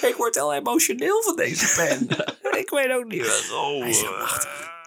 [0.00, 2.08] Ik word heel emotioneel van deze pen.
[2.58, 3.50] ik weet ook niet wat.
[3.52, 4.38] Oh,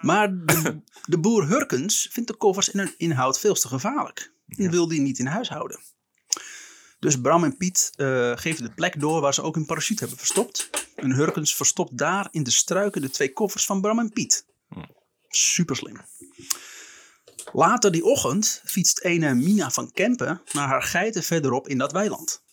[0.01, 4.33] Maar de, de boer Hurkens vindt de koffers en hun inhoud veel te gevaarlijk.
[4.47, 5.79] En wil die niet in huis houden.
[7.03, 10.17] Dus Bram en Piet eh, geven de plek door waar ze ook hun parachute hebben
[10.17, 10.69] verstopt.
[10.95, 14.45] En Hurkens verstopt daar in de struiken de twee koffers van Bram en Piet.
[15.27, 16.01] Super slim.
[17.51, 22.43] Later die ochtend fietst ene Mina van Kempen naar haar geiten verderop in dat weiland.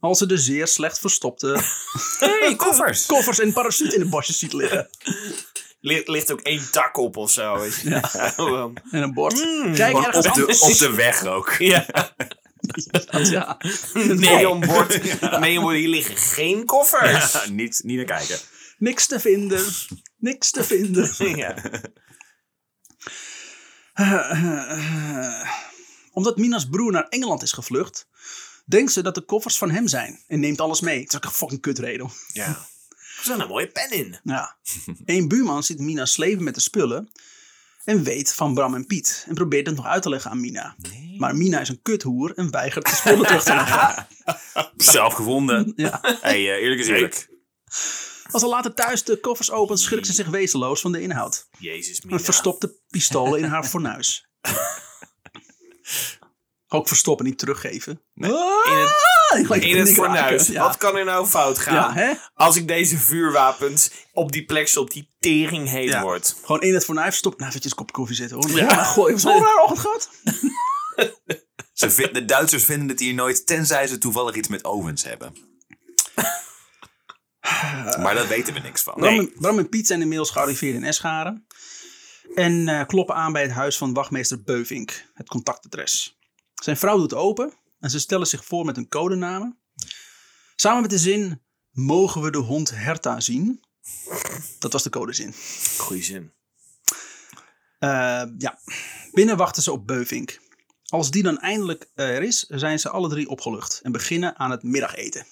[0.00, 1.60] Als ze de zeer slecht verstopte
[2.18, 3.06] hey, koffers.
[3.16, 4.88] koffers en parachute in de bosjes ziet liggen.
[5.80, 7.58] ligt, ligt ook één tak op of zo.
[7.58, 7.88] Weet je.
[7.88, 8.02] Ja.
[8.90, 9.34] En een bord.
[9.34, 11.52] Kijk Gewoon ergens op, de, op de weg ook.
[11.52, 11.86] ja.
[13.30, 13.58] Ja.
[13.94, 15.20] Neonbord.
[15.40, 15.76] Neonbord.
[15.78, 17.32] Hier liggen geen koffers.
[17.32, 18.38] Ja, niet, niet naar kijken.
[18.78, 19.64] Niks te vinden.
[20.16, 21.10] Niks te vinden.
[21.36, 21.56] ja.
[26.12, 28.08] Omdat Mina's broer naar Engeland is gevlucht,
[28.66, 31.00] denkt ze dat de koffers van hem zijn en neemt alles mee.
[31.00, 32.10] Het is ook een fucking kutreden.
[32.32, 32.66] ja.
[33.18, 34.18] Er zit een mooie pen in.
[34.22, 34.56] Ja.
[35.04, 37.10] Een buurman ziet Mina slepen met de spullen
[37.84, 40.76] en weet van Bram en Piet en probeert het nog uit te leggen aan Mina.
[41.18, 44.06] Maar Mina is een kuthoer en weigert de spullen terug te leggen.
[44.76, 45.72] Zelf gevonden.
[45.76, 45.98] Ja.
[46.20, 47.28] Hey, eh, eerlijk is eerlijk.
[48.30, 51.48] Als ze later thuis de koffers opent, schrikt ze zich wezenloos van de inhoud.
[51.58, 52.18] Jezus, En Mina.
[52.20, 54.28] verstopt de pistolen in haar fornuis.
[56.74, 58.00] Ook verstoppen, niet teruggeven.
[58.14, 58.32] Nee.
[58.32, 60.46] Ah, In het, in het fornuis.
[60.46, 60.62] Ja.
[60.62, 61.74] Wat kan er nou fout gaan?
[61.74, 62.12] Ja, hè?
[62.34, 66.02] Als ik deze vuurwapens op die plek stop die tering heet Ja.
[66.02, 66.36] wordt.
[66.44, 67.40] Gewoon in het fornuis stoppen.
[67.40, 68.50] Nou, eventjes een kop koffie zetten hoor.
[68.50, 69.18] Ja, gooi.
[69.18, 70.10] Zo'n raar ochtend gehad.
[71.72, 75.32] Ze de Duitsers vinden het hier nooit, tenzij ze toevallig iets met ovens hebben.
[78.00, 78.94] Maar daar weten we niks van.
[78.94, 81.46] Bram, en, Bram en Piet zijn inmiddels gearriveerd in Escharen.
[82.34, 86.13] En eh, kloppen aan bij het huis van wachtmeester Beuvink, het contactadres.
[86.64, 89.58] Zijn vrouw doet open en ze stellen zich voor met een codenamen.
[90.56, 93.64] Samen met de zin, mogen we de hond Herta zien?
[94.58, 95.34] Dat was de codezin.
[95.78, 96.32] Goeie zin.
[97.78, 98.58] Eh, ja,
[99.12, 100.40] binnen wachten ze op Beuvink.
[100.84, 104.62] Als die dan eindelijk er is, zijn ze alle drie opgelucht en beginnen aan het
[104.62, 105.26] middageten.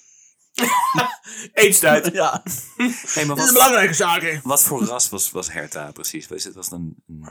[1.53, 2.13] Eetstijd.
[2.13, 4.21] Ja, Hey, maar dat is een wat, belangrijke zaak.
[4.21, 4.39] hè?
[4.43, 6.27] wat voor ras was, was Herta precies?
[6.27, 7.29] Was het was het een, een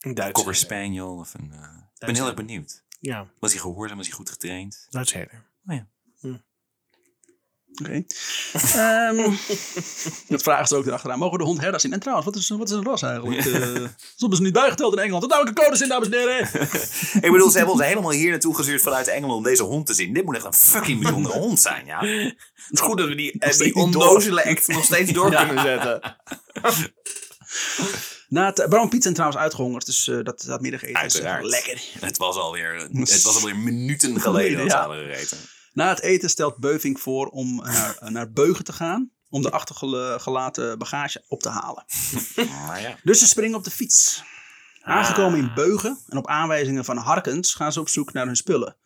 [0.00, 0.32] Een Duits.
[0.32, 1.14] cocker spaniel?
[1.16, 1.58] Of een, eh,
[1.98, 2.81] ik ben heel erg benieuwd.
[3.02, 3.96] Ja, Was hij gehoorzaam?
[3.96, 4.86] Was hij goed getraind?
[4.90, 5.46] Duits herder.
[5.66, 5.86] Oh ja.
[7.80, 8.04] Oké.
[8.52, 9.30] Ehm,
[10.28, 11.18] dat vragen ze ook erachteraan.
[11.18, 11.92] Mogen we de hond herder zien?
[11.92, 13.44] En trouwens, wat is, wat is een ras eigenlijk?
[13.44, 15.22] Uh, dat hebben ze niet bijgeteld in Engeland.
[15.22, 16.48] Wat nou een code in, dames en heren?
[17.26, 19.94] Ik bedoel, ze hebben ons helemaal hier naartoe gestuurd vanuit Engeland om deze hond te
[19.94, 20.12] zien.
[20.12, 21.98] Dit moet echt een fucking bijzondere hond zijn, ja.
[21.98, 22.36] Het
[22.70, 26.16] is goed dat we die, eh, die onnozele act nog steeds door kunnen zetten.
[28.32, 31.44] Na het, Bram en Piet zijn trouwens uitgehongerd, dus eh, dat, dat middageten Uiteraard.
[31.44, 32.06] is eh, lekker.
[32.06, 35.38] Het was alweer, het was alweer minuten geleden dat ze hadden gegeten.
[35.72, 39.10] Na het eten stelt Beuving voor om naar, naar Beugen te gaan.
[39.28, 41.84] Om de achtergelaten bagage op te halen.
[42.66, 42.96] Maar ja.
[43.02, 44.22] Dus ze springen op de fiets.
[44.82, 48.76] Aangekomen in Beugen en op aanwijzingen van Harkens gaan ze op zoek naar hun spullen.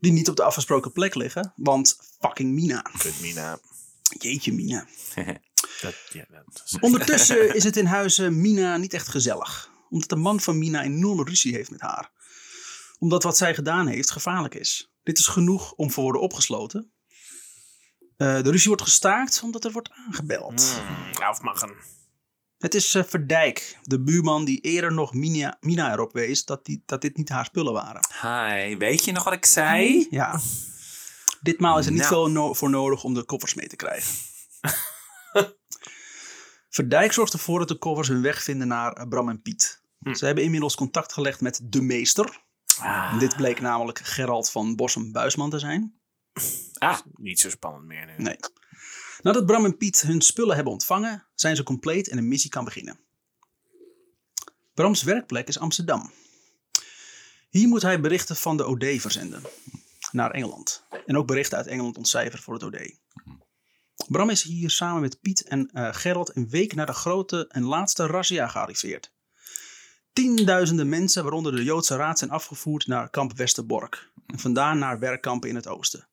[0.00, 2.82] Die niet op de afgesproken plek liggen, want fucking Mina.
[2.98, 3.58] Kut, Mina.
[4.18, 4.86] Jeetje Mina.
[5.80, 9.70] Dat, ja, dat is- Ondertussen is het in huizen Mina niet echt gezellig.
[9.90, 12.10] Omdat de man van Mina enorme ruzie heeft met haar.
[12.98, 14.92] Omdat wat zij gedaan heeft gevaarlijk is.
[15.02, 16.90] Dit is genoeg om voor worden opgesloten.
[18.16, 20.80] Eh, de ruzie wordt gestaakt omdat er wordt aangebeld.
[20.86, 21.74] Hmm, afmachen.
[22.58, 26.82] Het is eh, Verdijk, de buurman die eerder nog Mina, Mina erop wees dat, die,
[26.86, 28.00] dat dit niet haar spullen waren.
[28.22, 30.06] Hi, weet je nog wat ik zei?
[30.10, 30.40] Ja.
[31.40, 32.12] Ditmaal is er niet Nou.
[32.12, 34.14] veel no- voor nodig om de koffers mee te krijgen.
[36.76, 39.80] Verdijk zorgt ervoor dat de koffers hun weg vinden naar eh, Bram en Piet.
[40.12, 42.40] Ze hebben inmiddels contact gelegd met de meester.
[42.82, 45.94] En dit bleek namelijk Gerald van Bossem Buisman te zijn.
[46.78, 48.22] Ah, Niet zo spannend meer nu.
[48.22, 48.36] Nee.
[49.22, 52.64] Nadat Bram en Piet hun spullen hebben ontvangen, zijn ze compleet en de missie kan
[52.64, 52.98] beginnen.
[54.74, 56.12] Brams werkplek is Amsterdam.
[57.48, 59.42] Hier moet hij berichten van de OD verzenden
[60.12, 60.84] naar Engeland.
[61.06, 62.94] En ook berichten uit Engeland ontcijferen voor het OD.
[64.08, 67.62] Bram is hier samen met Piet en eh, Gerald een week na de grote en
[67.62, 69.12] laatste razzia gearriveerd.
[70.12, 74.10] Tienduizenden mensen, waaronder de Joodse Raad, zijn afgevoerd naar kamp Westerbork.
[74.26, 76.08] En vandaan naar werkkampen in het oosten.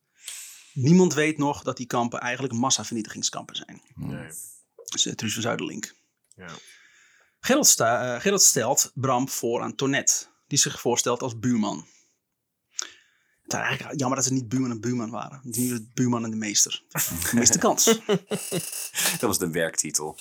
[0.74, 3.82] Niemand weet nog dat die kampen eigenlijk massavernietigingskampen zijn.
[3.96, 4.28] Nee.
[4.86, 5.94] Dus uh, Truus van Zuiderlink.
[6.36, 6.48] Ja.
[7.40, 11.86] Gerald, sta, eh, Gerald stelt Bram voor aan Tonet, die zich voorstelt als buurman.
[13.44, 15.40] Het is eigenlijk jammer dat ze niet buurman en buurman waren.
[15.44, 16.84] Nu de buurman en de meester.
[16.92, 17.86] De meeste kans.
[19.20, 20.18] dat was de werktitel.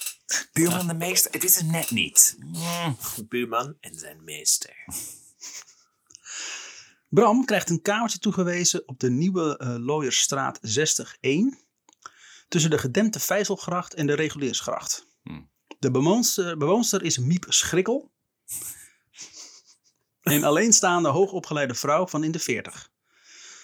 [0.53, 2.37] Buurman de meester, het is het net niet.
[2.39, 2.97] Mm.
[3.29, 4.77] Buurman en zijn meester.
[7.09, 10.61] Bram krijgt een kamertje toegewezen op de nieuwe eh Looierstraat 60-1.
[12.49, 15.07] Tussen de gedempte Vijzelgracht en de Reguliersgracht.
[15.23, 15.51] Hmm.
[15.79, 18.11] De bewoonster, bewoonster is Miep Schrikkel.
[20.23, 22.92] Een alleenstaande hoogopgeleide vrouw van in de 40.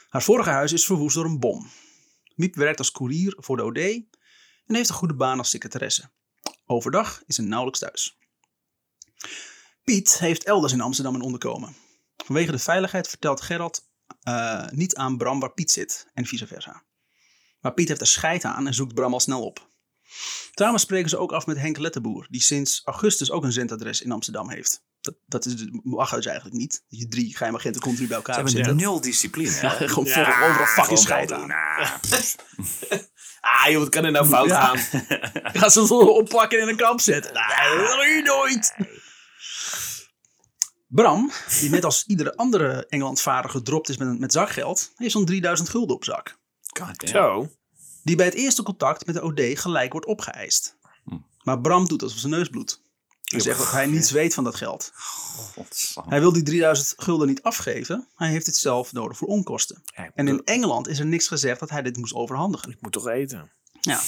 [0.08, 1.70] Haar vorige huis is verwoest door een bom.
[2.34, 6.10] Miep werkt als koerier voor de OD en heeft een goede baan als secretaresse.
[6.66, 8.18] Overdag is ze nauwelijks thuis.
[9.84, 11.76] Piet heeft elders in Amsterdam een onderkomen.
[12.16, 13.88] Vanwege de veiligheid vertelt Gerald
[14.20, 16.84] eh, niet aan Bram waar Piet zit en vice versa.
[17.60, 19.70] Maar Piet heeft er scheid aan en zoekt Bram al snel op.
[20.54, 24.12] Samen spreken ze ook af met Henk Lettenboer, die sinds augustus ook een zendadres in
[24.12, 24.86] Amsterdam heeft.
[25.26, 26.84] Dat, dat is, mag dus eigenlijk niet.
[26.88, 28.76] Dat je drie geheime agenten continu bij Ze elkaar hebben zitten.
[28.76, 29.50] nul discipline.
[29.50, 29.66] hè?
[29.66, 31.40] Ja, gewoon Ja, overal fucking scheid aan.
[31.40, 31.52] doen.
[33.40, 34.76] Ah, joh, wat kan er nou fout Ja.
[34.76, 35.02] gaan?
[35.60, 37.32] Gaan ze zo oppakken en in een kamp zetten.
[37.34, 38.74] Nee, dat doe je nooit.
[40.88, 41.30] Bram,
[41.60, 45.96] die net als iedere andere Engelandvaarder gedropt is met, met zakgeld, heeft zo'n 3000 gulden
[45.96, 46.38] op zak.
[46.80, 47.12] God damn.
[47.12, 47.50] Zo.
[48.02, 50.76] Die bij het eerste contact met de OD gelijk wordt opgeëist.
[51.42, 52.82] Maar Bram doet alsof zijn neus bloedt.
[53.28, 54.92] Hij zegt dat hij niets weet van dat geld.
[54.94, 56.10] Godsamme.
[56.10, 58.08] Hij wil die 3000 gulden niet afgeven.
[58.16, 59.82] Hij heeft het zelf nodig voor onkosten.
[59.96, 62.70] Ja, En in Engeland is er niks gezegd dat hij dit moest overhandigen.
[62.70, 63.50] Ik moet toch eten?
[63.80, 64.00] Ja,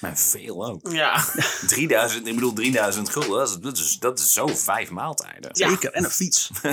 [0.00, 0.92] Maar veel ook.
[0.92, 1.24] Ja.
[1.66, 5.50] 3000, ik bedoel 3000 gulden, dat is, dat is, dat is zo vijf maaltijden.
[5.52, 5.68] Ja.
[5.68, 5.92] zeker.
[5.92, 6.50] En een fiets.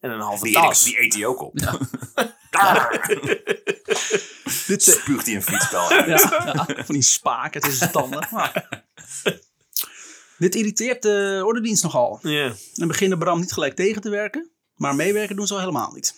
[0.00, 0.82] En een halve Die, eet, tas.
[0.84, 1.52] die eet hij ook op.
[4.66, 6.06] Dit, eh, Spuugt hij een fietsspel uit.
[6.06, 8.28] Ja, ja, van die spaken tussen zijn tanden.
[10.38, 12.18] Dit irriteert de ordendienst nogal.
[12.22, 12.52] Ja.
[12.74, 14.50] En beginnen Bram niet gelijk tegen te werken.
[14.74, 16.14] Maar meewerken doen ze al helemaal niet.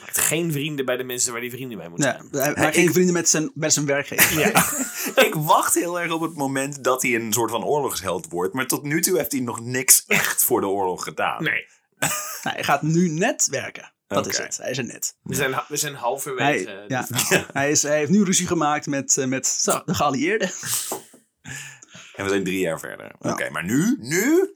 [0.00, 2.54] Maakt geen vrienden bij de mensen waar die vrienden bij moeten Nee, zijn.
[2.54, 4.74] hij maakt geen vrienden met zijn, met zijn werkgever.
[5.26, 8.54] Ik wacht heel erg op het moment dat hij een soort van oorlogsheld wordt.
[8.54, 11.42] Maar tot nu toe heeft hij nog niks echt voor de oorlog gedaan.
[11.42, 11.66] Nee.
[11.98, 12.12] Nou,
[12.56, 13.92] hij gaat nu net werken.
[14.06, 14.56] Dat is het.
[14.56, 15.16] Hij is er net.
[15.22, 16.68] We zijn, we zijn halverwege.
[16.68, 17.06] Hij, ja,
[17.52, 20.50] hij, is, hij heeft nu ruzie gemaakt met, eh, met zo, de geallieerden.
[22.16, 23.12] En we zijn drie jaar verder.
[23.18, 23.96] Oké, maar nu?
[24.00, 24.54] Nu?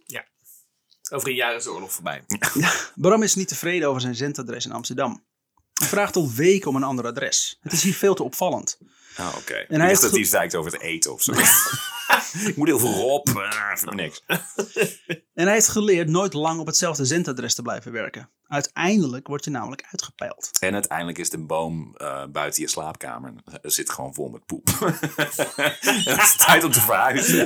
[1.10, 2.24] Over een jaar is de oorlog voorbij.
[2.94, 5.24] Bram is niet tevreden over zijn zendadres in Amsterdam.
[5.72, 7.58] Hij vraagt al weken om een ander adres.
[7.60, 8.78] Het is hier veel te opvallend.
[9.20, 9.54] Oh, oké.
[9.54, 11.32] En hij heeft dat hij zeikt over het eten of zo.
[12.48, 13.28] ik moet heel veel op.
[13.94, 14.22] Niks.
[15.34, 18.30] En hij heeft geleerd nooit lang op hetzelfde zendadres te blijven werken.
[18.46, 20.50] Uiteindelijk word je namelijk uitgepeild.
[20.60, 23.32] En uiteindelijk is de boom eh, buiten je slaapkamer.
[23.62, 24.68] Er zit gewoon vol met poep.
[26.04, 27.44] het is tijd om te verhuizen.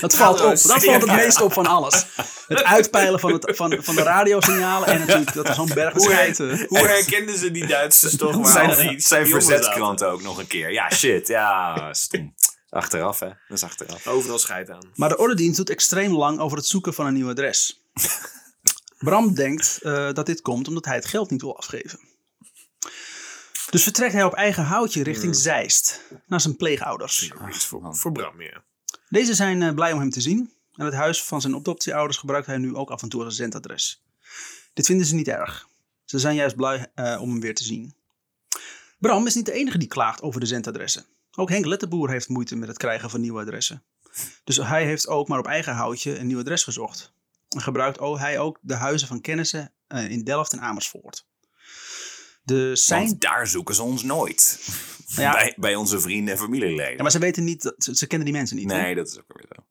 [0.00, 0.62] Dat valt op.
[0.62, 2.06] Dat valt het meest op van alles.
[2.46, 6.12] Het uitpeilen van, het, van, van de radiosignalen en natuurlijk dat er zo'n berg Hoe,
[6.12, 8.48] her- eh, hoe herkenden ze die Duitsers toch?
[8.48, 10.72] Zijn, zijn verzetskrant ook nog een keer.
[10.72, 11.26] Ja, shit.
[11.26, 12.34] Ja, stom.
[12.68, 13.26] Achteraf, hè.
[13.26, 14.06] Dat is achteraf.
[14.06, 14.90] Overal scheid aan.
[14.94, 17.82] Maar de ordendienst doet extreem lang over het zoeken van een nieuw adres.
[18.98, 21.98] Bram denkt eh, dat dit komt omdat hij het geld niet wil afgeven.
[23.70, 27.32] Dus vertrekt hij op eigen houtje richting Zeist, naar zijn pleegouders.
[27.50, 28.62] voor, Voor Bram, ja.
[29.08, 30.52] Deze zijn eh, blij om hem te zien.
[30.74, 33.36] En het huis van zijn adoptieouders gebruikt hij nu ook af en toe als een
[33.36, 34.02] zendadres.
[34.72, 35.68] Dit vinden ze niet erg.
[36.04, 37.94] Ze zijn juist blij eh, om hem weer te zien.
[39.04, 41.04] Bram is niet de enige die klaagt over de zendadressen.
[41.36, 43.82] Ook Henk Lettenboer heeft moeite met het krijgen van nieuwe adressen.
[44.44, 47.12] Dus hij heeft ook maar op eigen houtje een nieuw adres gezocht.
[47.48, 51.26] En gebruikt ook, hij ook de huizen van kennissen eh, in Delft en Amersfoort.
[52.42, 53.06] De zijn...
[53.06, 54.58] Want daar zoeken ze ons nooit.
[55.06, 55.32] Ja.
[55.32, 56.96] Bij, bij onze vrienden en familieleden.
[56.96, 58.70] Ja, maar ze weten niet, ze, ze kennen die mensen niet.
[58.70, 58.80] hè?
[58.80, 59.64] Nee, dat is ook weer zo.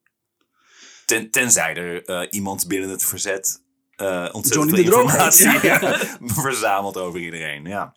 [1.05, 3.61] Ten, tenzij er eh, iemand binnen het verzet
[3.95, 7.65] eh ontzettend Johnny veel de informatie verzamelt over iedereen.
[7.65, 7.93] Ja.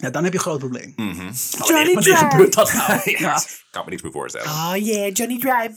[0.00, 0.92] Ja, dan heb je een groot probleem.
[0.96, 1.32] Mhm.
[1.58, 2.92] Wanneer, wanneer gebeurt dat nou?
[3.04, 3.18] ja.
[3.18, 3.42] Ja.
[3.70, 4.46] Kan me niks meer voorstellen.
[4.46, 5.72] Oh yeah, Johnny Drive.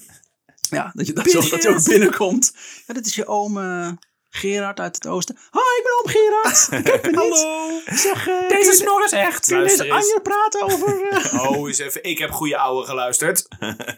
[0.70, 2.54] Ja, dat je, dat, zo, dat je ook binnenkomt.
[2.88, 3.90] Ja, dit is je oom eh,
[4.30, 5.38] Gerard uit het oosten.
[5.50, 6.70] Hoi, ik ben oom Gerard.
[7.06, 7.16] Niet.
[7.16, 7.80] Hallo.
[7.86, 9.46] Zeg, eh, Deze kun- snor is echt.
[9.46, 9.94] kun je deze eens.
[9.94, 11.08] Anja praten over...
[11.12, 12.04] eh, Oh, eens even.
[12.04, 13.48] Ik heb goede ouwe geluisterd.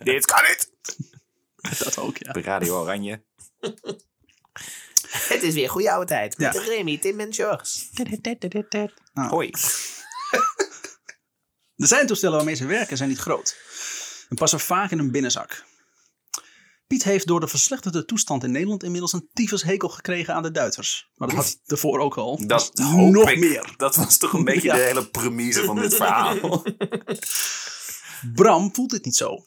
[0.03, 0.71] Dit kan niet.
[1.79, 2.31] dat ook, ja.
[2.41, 3.23] Radio Oranje.
[5.09, 6.35] Het is weer goede oude tijd.
[6.37, 6.51] Ja.
[6.53, 7.79] Met Remy, Tim en George.
[9.13, 9.49] Nou,
[11.75, 13.55] De seintoestellen waarmee ze werken zijn niet groot.
[14.29, 15.63] En passen vaak in een binnenzak.
[16.87, 21.09] Piet heeft door de verslechterde toestand in Nederland inmiddels een tyfushekel gekregen aan de Duitsers.
[21.15, 22.47] Maar dat had hij ervoor ook al.
[22.47, 23.39] Dat Dus hoop nog ik.
[23.39, 23.73] meer.
[23.77, 24.75] Dat was toch een beetje Ja.
[24.75, 26.63] de hele premise van dit verhaal.
[28.35, 29.45] Bram voelt dit niet zo.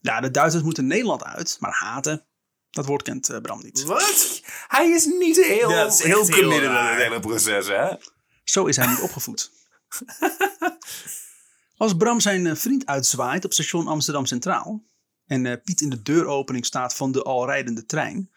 [0.00, 2.26] Ja, de Duitsers moeten Nederland uit, maar haten,
[2.70, 3.82] dat woord kent eh, Bram niet.
[3.82, 4.40] Wat?
[4.66, 7.94] Hij is niet heel, Ja, is heel committed aan het hele proces, hè?
[8.44, 9.50] Zo is hij niet opgevoed.
[11.76, 14.84] Als Bram zijn eh, vriend uitzwaait op station Amsterdam Centraal
[15.26, 18.30] en eh, Piet in de deuropening staat van de al rijdende trein,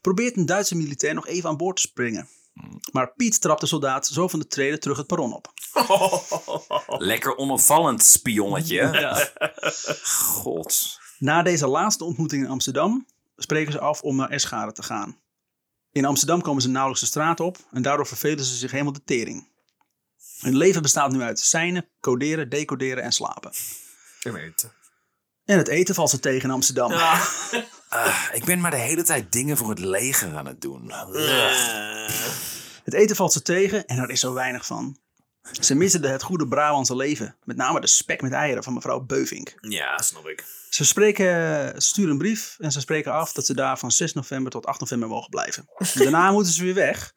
[0.00, 2.28] probeert een Duitse militair nog even aan boord te springen.
[2.92, 5.52] Maar Piet trapt de soldaat zo van de treden terug het perron op.
[7.10, 9.12] Lekker onopvallend spionnetje.
[10.42, 10.98] God.
[11.18, 15.16] Na deze laatste ontmoeting in Amsterdam spreken ze af om naar Eschade te gaan.
[15.92, 19.04] In Amsterdam komen ze nauwelijks de straat op en daardoor vervelen ze zich helemaal de
[19.04, 19.47] tering.
[20.38, 23.52] Hun leven bestaat nu uit seinen, coderen, decoderen en slapen.
[24.22, 24.70] Weet het.
[25.44, 26.92] En het eten valt ze tegen in Amsterdam.
[26.92, 30.92] Ah, ik ben maar de hele tijd dingen voor het leger aan het doen.
[32.84, 34.98] Het eten valt ze tegen en er is zo weinig van.
[35.60, 37.36] Ze missen het goede Brabantse leven.
[37.44, 39.54] Met name de spek met eieren van mevrouw Beuvink.
[39.60, 40.44] Ja, snap ik.
[40.70, 41.26] Ze spreken,
[41.82, 44.66] ze sturen een brief en ze spreken af dat ze daar van 6 november tot
[44.66, 45.68] 8 november mogen blijven.
[45.94, 47.14] Daarna moeten ze weer weg.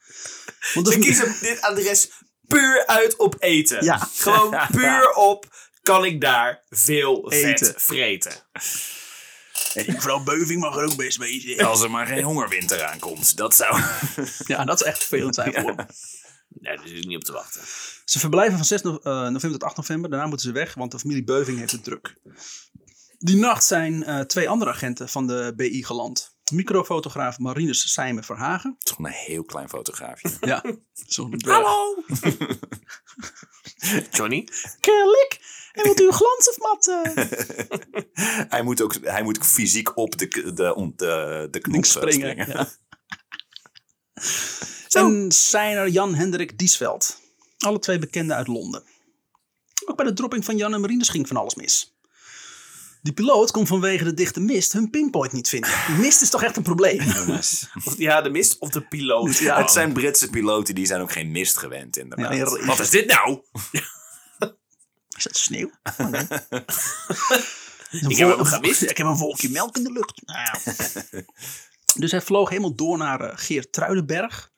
[0.73, 2.09] Want Ze kiezen dit adres
[2.51, 3.83] puur uit op eten.
[3.83, 3.97] Ja.
[3.97, 5.45] Gewoon puur op,
[5.81, 7.73] kan ik daar veel vet Eten.
[7.77, 8.31] vreten.
[9.73, 11.65] En die mevrouw Beuving mag er ook best wezen.
[11.65, 13.37] Als er maar geen hongerwinter aankomt.
[13.37, 13.81] Dat zou...
[14.45, 15.85] Ja, dat is echt vervelend zijn voor hem.
[16.59, 17.61] Nee, daar zit ik niet op te wachten.
[18.05, 20.09] Ze verblijven van 6 no- eh, november tot 8 november.
[20.09, 22.15] Daarna moeten ze weg, want de familie Beuving heeft het druk.
[23.17, 26.35] Die nacht zijn eh, twee andere agenten van de BI geland.
[26.51, 28.75] Microfotograaf Marinus Sijmen Verhagen.
[28.79, 30.29] Het is gewoon een heel klein fotograafje.
[30.41, 31.41] Ja, zo'n.
[31.47, 32.03] Hallo!
[34.11, 34.47] Johnny?
[34.79, 35.39] Kerlik!
[35.71, 36.87] En wilt u een glans of mat?
[36.87, 37.25] eh?
[38.49, 42.31] hij, moet ook, hij moet ook fysiek op de, de, de, de knop eh, springen.
[42.43, 42.47] springen.
[42.47, 42.69] Ja.
[44.89, 47.19] En zijner Jan Hendrik Diesveld.
[47.57, 48.83] Alle twee bekenden uit Londen.
[49.85, 51.95] Ook bij de dropping van Jan en Marines ging van alles mis.
[53.01, 55.69] Die piloot kon vanwege de dichte mist hun pinpoint niet vinden.
[55.87, 56.99] Die mist is toch echt een probleem?
[57.85, 59.37] Of, ja, de mist of de piloot.
[59.37, 59.57] Ja.
[59.57, 62.35] Het zijn Britse piloten, die zijn ook geen mist gewend inderdaad.
[62.35, 63.41] Ja, nee, Wat is dit nou?
[65.17, 65.69] Is dat sneeuw?
[68.09, 68.81] Ik heb hem gemist.
[68.81, 70.21] Ik heb een wolkje melk in de lucht.
[70.25, 70.57] Nou.
[72.01, 74.51] dus hij vloog helemaal door naar uh, Geertruidenberg.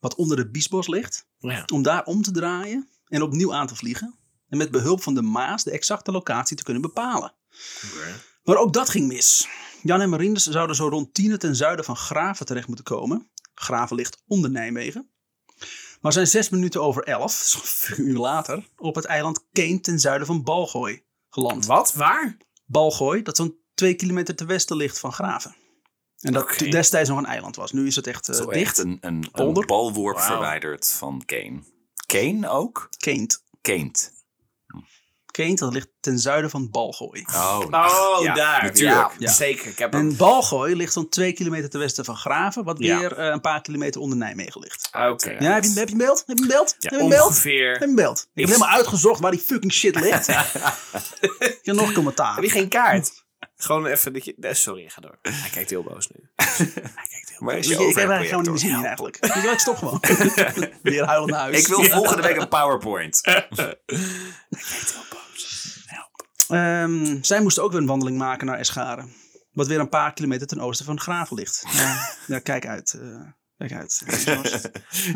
[0.00, 1.26] Wat onder de Biesbos ligt.
[1.38, 1.62] Ja.
[1.72, 4.18] Om daar om te draaien en opnieuw aan te vliegen.
[4.48, 7.34] En met behulp van de Maas de exacte locatie te kunnen bepalen.
[8.44, 9.48] Maar ook dat ging mis.
[9.82, 13.30] Jan en Marines zouden zo rond Tienen ten zuiden van Graven terecht moeten komen.
[13.54, 15.10] Graven ligt onder Nijmegen.
[16.00, 17.32] Maar zijn zes minuten over elf,
[17.64, 21.66] vier uur later, op het eiland Keen ten zuiden van Balgooi geland.
[21.66, 21.92] Wat?
[21.94, 22.36] Waar?
[22.66, 25.56] Balgooi, dat zo'n twee kilometer ten westen ligt van Graven.
[26.20, 27.72] En dat destijds nog een eiland was.
[27.72, 28.60] Nu is het echt eh, Zo dicht.
[28.60, 31.62] echt een, een, een balworp verwijderd van Kane.
[32.06, 32.88] Kane ook?
[32.98, 33.44] Keent.
[33.60, 34.12] Keent.
[35.34, 37.24] Keent, dat ligt ten zuiden van Balgooi.
[37.34, 38.62] Oh, Oh, ja, daar.
[38.62, 38.96] Natuurlijk.
[38.96, 39.32] Ja, Ja.
[39.32, 39.66] zeker.
[39.70, 40.00] Ik heb hem.
[40.08, 42.98] En Balgooi ligt zo'n twee kilometer ten westen van Graven, wat Ja.
[42.98, 44.88] weer eh, een paar kilometer onder Nijmegen ligt.
[44.92, 45.30] Oké.
[45.30, 46.22] Ja, heb je, heb je een beeld?
[46.26, 46.76] Heb je een beeld?
[46.78, 47.20] heb je een beeld?
[47.20, 47.78] Heb Ongeveer.
[47.78, 48.20] je een beeld?
[48.34, 50.28] Ik heb helemaal uitgezocht waar die fucking shit ligt.
[51.38, 52.34] ik heb nog commentaar.
[52.34, 53.10] Heb je geen kaart?
[53.56, 54.34] Gewoon even dat je...
[54.36, 55.18] nee, sorry, ga door.
[55.22, 56.28] Hij kijkt heel boos nu.
[56.36, 59.28] Hij kijkt heel je je, ik heb eigenlijk gewoon niet meer overheidprojector?
[59.28, 59.52] zin in eigenlijk.
[59.52, 60.00] Ik stop gewoon.
[60.82, 61.60] Weer huilen naar huis.
[61.60, 63.20] Ik wil volgende week een PowerPoint.
[66.54, 69.12] Ehm, zij moesten ook weer een wandeling maken naar Escharen.
[69.52, 71.64] Wat weer een paar kilometer ten oosten van Graven ligt.
[71.72, 72.92] Ja, ja, kijk uit.
[72.92, 73.20] eh,
[73.56, 74.02] kijk uit.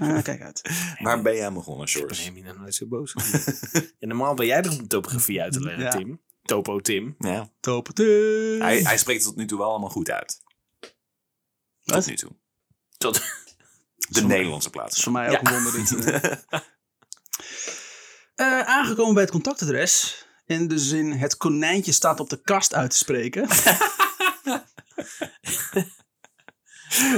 [0.00, 0.70] Eh, kijk uit.
[0.98, 2.24] Waar ben jij aan begonnen, Ben Sjors?
[2.24, 3.14] je nou nooit zo boos?
[3.98, 5.90] ja, normaal ben jij de topografie uit te leggen, Ja.
[5.90, 6.20] Tim.
[6.42, 7.14] Topo Tim.
[7.18, 7.50] Ja.
[7.60, 8.56] Topete.
[8.58, 10.40] Hij, hij spreekt het tot nu toe wel allemaal goed uit.
[10.80, 10.90] Tot
[11.94, 12.06] Wat?
[12.06, 12.30] nu toe.
[12.98, 13.22] Tot...
[14.08, 15.02] De Nederlandse Dat is plaats.
[15.02, 15.72] voor mij ook een wonder.
[15.72, 16.46] Dit.
[18.34, 20.26] Eh, aangekomen bij het contactadres.
[20.48, 23.48] In de zin het konijntje staat op de kast uit te spreken.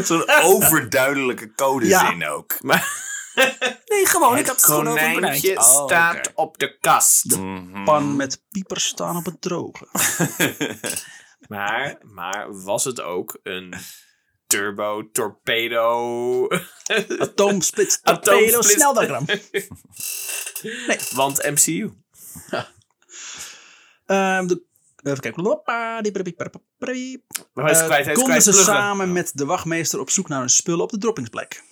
[0.04, 2.62] Zo'n overduidelijke codezin ook.
[2.62, 3.08] Maar
[3.86, 4.36] Nee, gewoon.
[4.36, 7.36] het konijntje Oh, staat op de kast.
[7.36, 7.84] Mhm.
[7.84, 9.86] Pan met piepers staan op het droge.
[11.48, 13.74] Maar, maar was het ook een
[14.46, 16.46] turbo torpedo?
[17.18, 19.24] Atoomsplits torpedo Atoomsplits- sneldiagram.
[21.14, 21.90] Want MCU.
[24.10, 24.62] Ehm, de,
[25.02, 25.42] even kijken.
[28.14, 31.62] Konden ze samen met de wachtmeester op zoek naar hun spullen op de droppingsplek.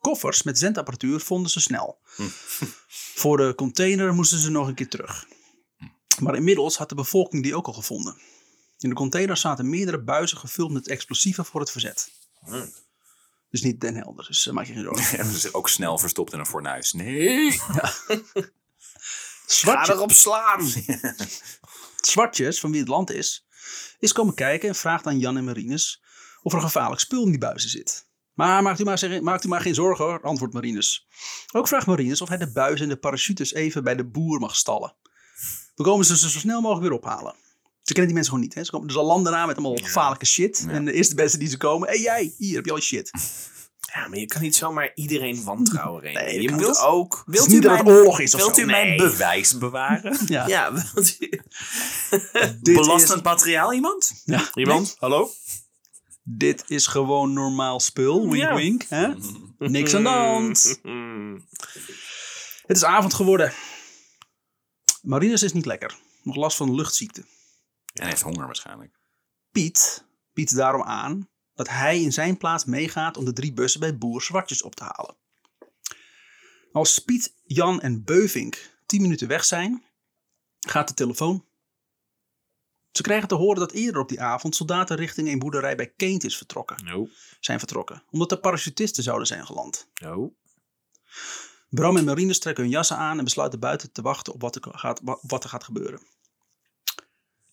[0.00, 1.98] Koffers met zendapparatuur vonden ze snel.
[3.22, 5.26] Voor de container moesten ze nog een keer terug.
[6.20, 8.16] Maar inmiddels had de bevolking die ook al gevonden.
[8.78, 12.10] In de container zaten meerdere buizen gevuld met explosieven voor het verzet.
[13.50, 15.18] Dus niet Den Helder, dus eh, maak je geen zorgen.
[15.24, 16.92] En ze ook snel verstopt in een fornuis.
[16.92, 17.50] Nee.
[19.44, 20.72] Ga Zwartje, erop slaan.
[22.06, 23.46] Zwartjes, van wie het land is,
[23.98, 26.02] is komen kijken en vraagt aan Jan en Marines
[26.42, 28.08] of er gevaarlijk spul in die buizen zit.
[28.32, 31.06] Maar maakt u maar, zeg- maakt u maar geen zorgen hoor, antwoordt Marines.
[31.52, 34.56] Ook vraagt Marines of hij de buizen en de parachutes even bij de boer mag
[34.56, 34.96] stallen.
[35.74, 37.34] We komen ze zo snel mogelijk weer ophalen.
[37.82, 38.54] Ze kennen die mensen gewoon niet.
[38.54, 38.64] Hè?
[38.64, 40.64] Ze komen dus al landen na met allemaal gevaarlijke shit.
[40.68, 43.10] En de eerste beste die ze komen, hé jij, hier heb je al je shit.
[43.94, 46.02] Ja, maar je kan niet zomair iedereen wantrouwen.
[46.02, 47.22] Nee, je moet kan- ook...
[47.26, 48.96] Niet dat het oorlog is of Wilt u mijn Nee.
[48.96, 50.18] bewijs bewaren?
[50.26, 50.46] Ja.
[50.46, 51.18] Ja, want-
[52.62, 54.22] Dit Belastend is, materiaal iemand?
[54.24, 54.96] ja, Iemand?
[54.98, 55.30] Hallo?
[56.22, 58.20] dit is gewoon normaal spul.
[58.30, 58.54] Wink Ja.
[58.54, 58.84] wink.
[58.88, 59.12] Hè?
[59.58, 60.80] Niks aan de hand.
[62.66, 63.52] Het is avond geworden.
[65.02, 65.96] Marines is niet lekker.
[66.22, 67.20] Nog last van luchtziekte.
[67.20, 67.26] En
[68.02, 68.98] hij heeft honger waarschijnlijk.
[69.52, 73.98] Piet biedt daarom aan dat hij in zijn plaats meegaat om de drie bussen bij
[73.98, 75.16] boer Zwartjes op te halen.
[76.72, 79.84] Als Piet, Jan en Beuvink 10 minuten weg zijn,
[80.60, 81.44] gaat de telefoon.
[82.92, 86.24] Ze krijgen te horen dat eerder op die avond soldaten richting een boerderij bij Keent
[86.24, 87.08] is vertrokken, No.
[87.40, 89.88] zijn vertrokken, omdat er parachutisten zouden zijn geland.
[89.94, 90.34] No.
[91.68, 94.62] Bram en Marines trekken hun jassen aan en besluiten buiten te wachten op wat er
[94.78, 96.00] gaat, wa- wat er gaat gebeuren.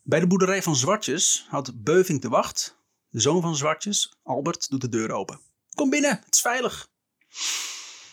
[0.01, 2.79] Bij de boerderij van Zwartjes houdt Beuving de wacht.
[3.11, 5.39] De zoon van Zwartjes, Albert, doet de deur open.
[5.73, 6.89] Kom binnen, het is veilig.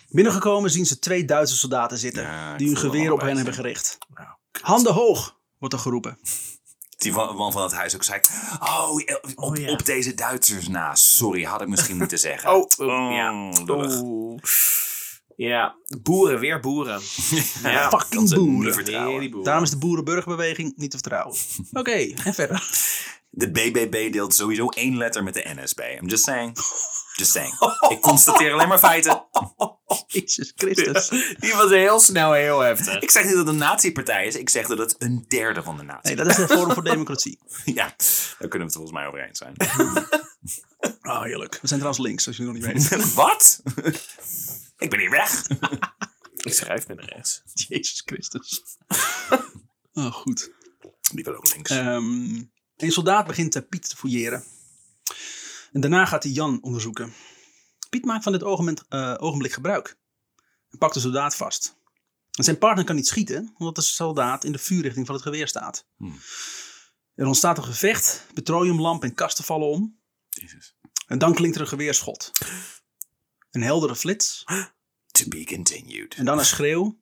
[0.09, 3.99] Binnengekomen zien ze twee Duitse soldaten zitten, Ja, die hun geweer op hen hebben gericht.
[4.15, 4.29] Nou,
[4.61, 6.19] Handen hoog, wordt er geroepen.
[6.97, 8.21] Die man van het huis ook zei:
[8.61, 9.71] Oh, op, Oh, ja.
[9.71, 10.95] op deze Duitsers na.
[10.95, 12.51] Sorry, had ik misschien moeten zeggen.
[12.55, 13.53] Oh, oh, ja.
[14.03, 14.43] Oeh.
[15.37, 17.01] Ja, boeren, weer boeren.
[17.63, 18.59] Ja, Fucking boeren.
[18.65, 19.43] niet vertrouwen.
[19.43, 21.37] Daarom is de boerenburgerbeweging niet te vertrouwen.
[21.73, 22.69] Oké, en verder.
[23.31, 25.97] De BBB deelt sowieso één letter met de NS bij.
[25.97, 26.57] I'm just saying.
[27.13, 27.55] Just saying.
[27.93, 29.27] Ik constateer alleen maar feiten.
[30.07, 31.09] Jezus Christus.
[31.39, 33.03] Die was heel snel heel heftig.
[33.03, 34.35] Ik zeg niet dat het een nazi-partij is.
[34.35, 36.85] Ik zeg dat het een derde van de nazi Nee, dat is de Forum voor
[36.85, 37.39] Democratie.
[37.65, 37.95] Ja,
[38.39, 39.55] daar kunnen we het volgens mij over eens zijn.
[41.03, 41.59] Oh, heerlijk.
[41.61, 43.15] We zijn trouwens links, als je het nog niet weet.
[43.15, 43.63] Wat?
[44.79, 45.47] Ik ben hier weg.
[46.37, 47.43] Ik schrijf met rechts.
[47.53, 48.63] Jezus Christus.
[49.93, 50.51] Oh, goed.
[51.13, 51.71] Die wil ook links.
[51.71, 52.43] Ehm,
[52.87, 54.45] een soldaat begint eh, Piet te fouilleren.
[55.73, 57.13] En daarna gaat hij Jan onderzoeken.
[57.91, 59.99] Piet maakt van dit ogenblik, eh, ogenblik gebruik.
[60.71, 61.77] En pakt de soldaat vast.
[62.33, 65.49] En zijn partner kan niet schieten, omdat de soldaat in de vuurrichting van het geweer
[65.49, 65.87] staat.
[65.97, 66.19] Hmm.
[67.15, 69.99] Er ontstaat een gevecht, petroleumlamp en kasten vallen om.
[71.07, 72.33] En dan klinkt er een geweerschot.
[73.51, 74.45] Een heldere flits.
[75.07, 76.15] To be continued.
[76.15, 77.01] En dan een schreeuw.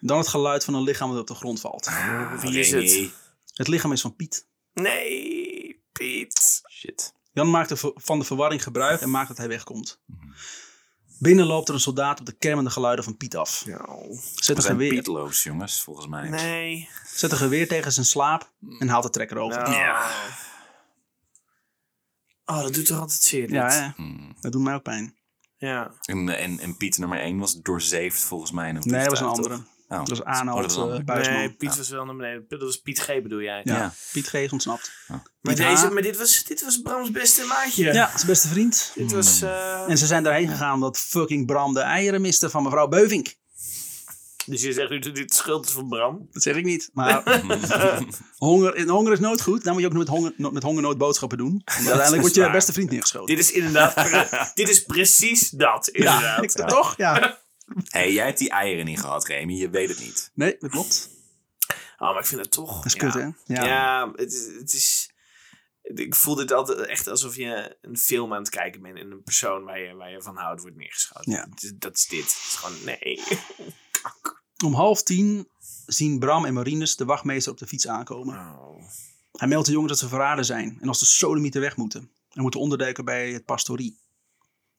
[0.00, 1.90] Dan het geluid van een lichaam dat op de grond valt.
[2.40, 3.12] Wie is het?
[3.54, 4.50] Het lichaam is van Piet.
[4.74, 6.60] Nee, Piet.
[6.70, 7.14] Shit.
[7.32, 10.00] Jan maakt er van de verwarring gebruik en maakt dat hij wegkomt.
[11.18, 13.64] Binnen loopt er een soldaat op de kermende geluiden van Piet af.
[14.34, 16.28] Zet We een, geweer, pietloos, jongens, volgens mij.
[16.28, 16.88] Nee.
[17.14, 19.62] zet een geweer tegen zijn slaap en haalt de trekker over.
[19.62, 19.74] Nou.
[19.74, 20.10] Ja.
[22.44, 23.46] Oh, dat doet toch altijd zeer.
[23.46, 23.50] dit?
[23.50, 23.92] Ja?
[23.96, 24.36] Hmm.
[24.40, 25.16] dat doet mij ook pijn.
[25.56, 25.92] ja.
[26.02, 28.68] En, en, en Piet nummer 1 was doorzeefd volgens mij.
[28.68, 29.60] in een Nee, dat was een andere.
[29.92, 29.98] Oh.
[29.98, 31.04] Dat was Oh, Arnold dat was een uh.
[31.04, 31.36] Buisman.
[31.36, 31.76] Nee, Piet Ja.
[31.76, 32.44] was wel naar beneden.
[32.48, 33.60] Dat was Piet G bedoel jij.
[33.64, 33.76] ja.
[33.76, 33.92] Ja.
[34.12, 34.92] Piet G is ontsnapt.
[35.08, 37.84] Maar, Piet deze, maar dit, was, dit was Brams beste maatje.
[37.92, 38.92] Ja, zijn beste vriend.
[38.94, 39.42] Dit was...
[39.42, 43.34] eh, En ze zijn daarheen gegaan omdat fucking Bram de eieren miste van mevrouw Beuvink.
[44.46, 46.28] Dus je zegt nu dat dit schuld is van Bram?
[46.30, 46.90] Dat zeg ik niet.
[46.92, 47.42] Maar
[48.38, 49.64] honger, in- honger is noodgoed.
[49.64, 51.50] Dan moet je ook met, honger, no- met hongernood boodschappen doen.
[51.64, 52.52] Want uiteindelijk wordt je waar.
[52.52, 53.34] beste vriend neergeschoten.
[53.36, 53.94] Dit is inderdaad...
[54.54, 56.42] dit is precies dat, ja, inderdaad.
[56.42, 56.96] ik, toch?
[56.96, 57.38] Ja.
[57.88, 59.52] Hey, jij hebt die eieren niet gehad, Remy.
[59.52, 60.30] Je weet het niet.
[60.34, 61.10] Nee, dat klopt.
[61.98, 62.76] Oh, maar ik vind het toch...
[62.76, 62.98] Dat is ja.
[62.98, 63.54] kut, hè?
[63.54, 64.12] Ja, Ja.
[64.14, 65.10] het, is, het is...
[65.82, 68.98] Ik voel dit altijd echt alsof je een film aan het kijken bent...
[68.98, 71.32] en een persoon waar je, waar je van houdt wordt neergeschoten.
[71.32, 71.48] Ja.
[71.74, 72.20] Dat is dit.
[72.20, 72.84] Het is gewoon...
[72.84, 73.22] Nee.
[74.64, 75.48] Om half tien
[75.86, 78.38] zien Bram en Marines de wachtmeester op de fiets aankomen.
[78.38, 78.82] Oh.
[79.32, 82.10] Hij meldt de jongens dat ze verraden zijn en als de sodomieten weg moeten.
[82.30, 83.98] En moeten onderduiken bij het pastorie.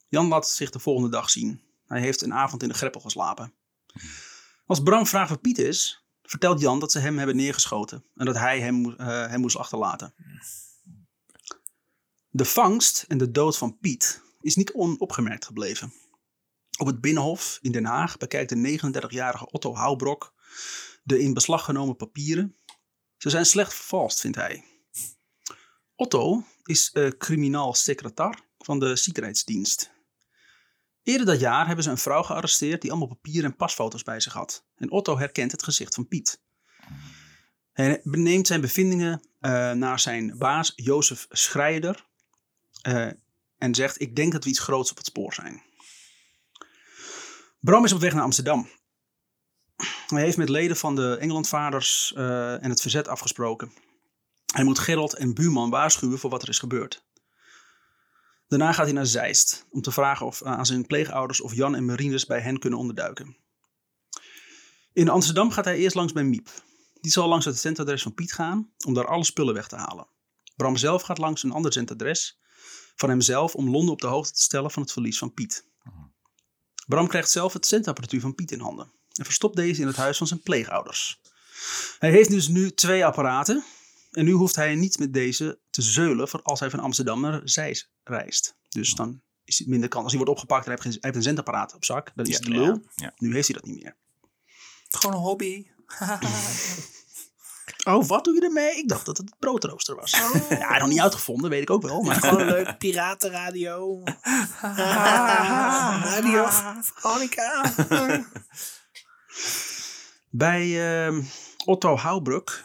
[0.08, 1.60] Jan laat zich de volgende dag zien.
[1.94, 3.54] Hij heeft een avond in de greppel geslapen.
[4.66, 8.04] Als Bram vraagt waar Piet is, vertelt Jan dat ze hem hebben neergeschoten.
[8.14, 10.14] En dat hij hem, eh, hem moest achterlaten.
[12.30, 15.92] De vangst en de dood van Piet is niet onopgemerkt gebleven.
[16.78, 20.34] Op het Binnenhof in Den Haag bekijkt de 39-jarige Otto Houbrok
[21.02, 22.56] de in beslag genomen papieren.
[23.16, 24.64] Ze zijn slecht vervalst, vindt hij.
[25.94, 29.93] Otto is eh criminaal secretar van de Zekerheidsdienst.
[31.04, 34.32] Eerder dat jaar hebben ze een vrouw gearresteerd die allemaal papieren en pasfoto's bij zich
[34.32, 34.64] had.
[34.76, 36.40] En Otto herkent het gezicht van Piet.
[37.72, 42.06] Hij neemt zijn bevindingen eh, naar zijn baas Jozef Schreider
[42.82, 43.08] eh,
[43.58, 45.62] en zegt: Ik denk dat we iets groots op het spoor zijn.
[47.60, 48.68] Bram is op weg naar Amsterdam.
[50.06, 53.72] Hij heeft met leden van de Engelandvaders eh, en het verzet afgesproken.
[54.54, 57.04] Hij moet Gerald en Buurman waarschuwen voor wat er is gebeurd.
[58.54, 61.84] Daarna gaat hij naar Zeist om te vragen of, aan zijn pleegouders of Jan en
[61.84, 63.36] Marines bij hen kunnen onderduiken.
[64.92, 66.48] In Amsterdam gaat hij eerst langs bij Miep.
[67.00, 70.06] Die zal langs het zendadres van Piet gaan om daar alle spullen weg te halen.
[70.56, 72.38] Bram zelf gaat langs een ander zendadres
[72.96, 75.66] van hemzelf om Londen op de hoogte te stellen van het verlies van Piet.
[76.86, 80.16] Bram krijgt zelf het zendapparatuur van Piet in handen en verstopt deze in het huis
[80.16, 81.20] van zijn pleegouders.
[81.98, 83.64] Hij heeft dus nu twee apparaten
[84.16, 87.40] en nu hoeft hij niet met deze te zeulen voor als hij van Amsterdam naar
[87.44, 88.56] Zeist reist.
[88.68, 90.02] Dus dan is het minder kans.
[90.04, 92.24] Als hij wordt opgepakt en hij heeft, geen- hij heeft een zendapparaat op zak, dan
[92.26, 92.82] is Ja, het de lul.
[92.94, 93.12] ja.
[93.16, 93.96] Nu heeft hij dat niet meer.
[94.90, 95.66] Gewoon een hobby.
[97.86, 98.76] Oh, wat doe je ermee?
[98.76, 100.10] Ik dacht dat het broodrooster was.
[100.48, 102.02] Ja, nog niet uitgevonden, weet ik ook wel.
[102.02, 104.02] Maar Gewoon een leuk piratenradio.
[106.14, 106.46] Radio
[106.94, 107.72] Veronica.
[110.30, 110.62] Bij
[111.06, 111.22] ehm,
[111.64, 112.64] Otto Houbruk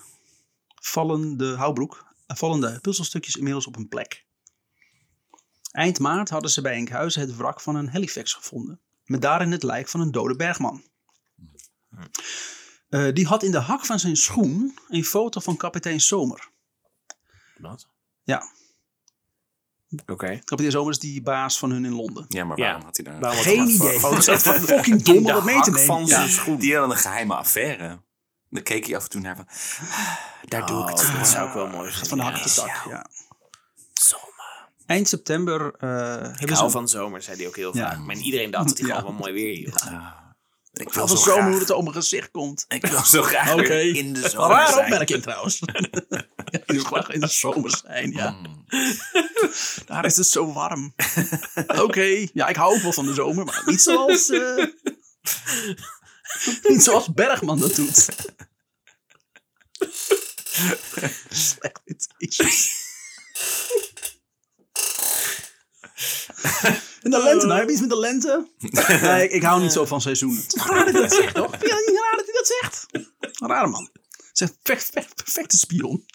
[0.79, 4.25] vallen de, Houbruk, eh, vallen de puzzelstukjes inmiddels op een plek.
[5.71, 8.79] Eind maart hadden ze bij Enkhuizen het wrak van een Halifax gevonden.
[9.05, 10.83] Met daarin het lijk van een dode bergman.
[12.89, 16.49] Eh, die had in de hak van zijn schoen een foto van kapitein Zomer.
[17.57, 17.87] Wat?
[18.23, 18.43] Ja,
[20.05, 20.39] Oké.
[20.43, 22.25] kapitein Zomer is die baas van hun in Londen.
[22.29, 22.63] Ja, maar Ja.
[22.65, 23.33] waarom had hij daar...
[23.33, 23.99] Geen idee.
[23.99, 25.85] Het is echt fucking dom om dat mee te hak nemen.
[25.85, 26.07] van Ja.
[26.07, 26.57] zijn schoen.
[26.59, 28.01] Die hadden een geheime affaire.
[28.49, 29.47] Dan keek hij af en toe naar van...
[29.89, 31.19] "Ah, Daar doe ik het Oh, voor.
[31.19, 32.07] dat zou ik wel mooi vinden.
[32.09, 32.35] van de hak
[32.89, 33.05] ja.
[33.93, 34.67] Zomer.
[34.85, 35.89] Eind september eh,
[36.31, 37.89] Ik hebben hou van zomer, zei hij ook heel Ja.
[37.89, 37.97] vaak.
[37.99, 38.95] Maar iedereen dacht dat hij Ja.
[38.95, 39.83] gewoon wel mooi weer hield.
[40.73, 42.65] Ik Ik wil van zo zomer hoe graag, het op mijn gezicht komt.
[42.67, 44.83] ik wil zo graag weer in de zomer Rare zijn.
[44.83, 45.59] opmerking trouwens.
[46.49, 48.29] Ik wil graag in de zomer zijn, ja.
[48.31, 48.65] Mm.
[49.85, 50.93] Daar is het zo warm.
[51.67, 54.29] Oké, ja, ik hou ook wel van de zomer, maar niet zoals...
[54.29, 54.65] eh,
[56.63, 58.09] niet zoals Bergman dat doet.
[67.03, 68.47] En de lente, nou heb je iets met de lente?
[69.01, 70.41] Nee, ik, ik hou niet zo van seizoenen.
[70.41, 71.49] Het is raar dat hij dat zegt, toch?
[71.49, 72.85] Vind je niet raar dat hij dat zegt?
[73.49, 73.89] Rare man.
[74.33, 76.05] Zegt perfect, perfecte spion.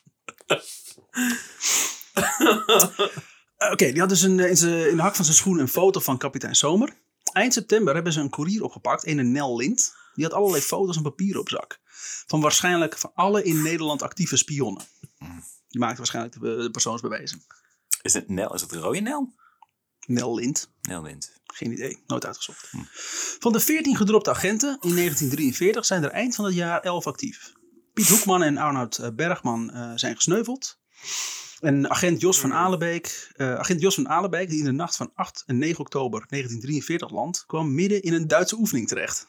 [3.72, 6.00] Oké, die had dus een, in, zijn- in de hak van zijn schoen een foto
[6.00, 6.96] van kapitein Zomer.
[7.32, 9.94] Eind september hebben ze een koerier opgepakt, een Nel Lind.
[10.14, 11.80] Die had allerlei foto's en papieren op zak.
[12.26, 14.84] Van waarschijnlijk van alle in Nederland actieve spionnen.
[15.68, 17.44] Die maakte waarschijnlijk de, de persoonsbewijzen.
[18.02, 18.54] Is het Nel?
[18.54, 19.34] Is het rode Nel?
[20.06, 20.70] Nel Lind.
[20.80, 21.32] Nel Wind.
[21.46, 22.70] Geen idee, nooit uitgezocht.
[23.38, 27.52] Van de 14 gedropte agenten in 1943 zijn er eind van het jaar 11 actief.
[27.92, 30.78] Piet Hoekman en Arnoud eh, Bergman eh, zijn gesneuveld.
[31.60, 35.10] En agent Jos van Alebeek, eh, agent Jos van Alebeek, die in de nacht van
[35.14, 39.26] 8 en 9 oktober 1943 landt, kwam midden in een Duitse oefening terecht.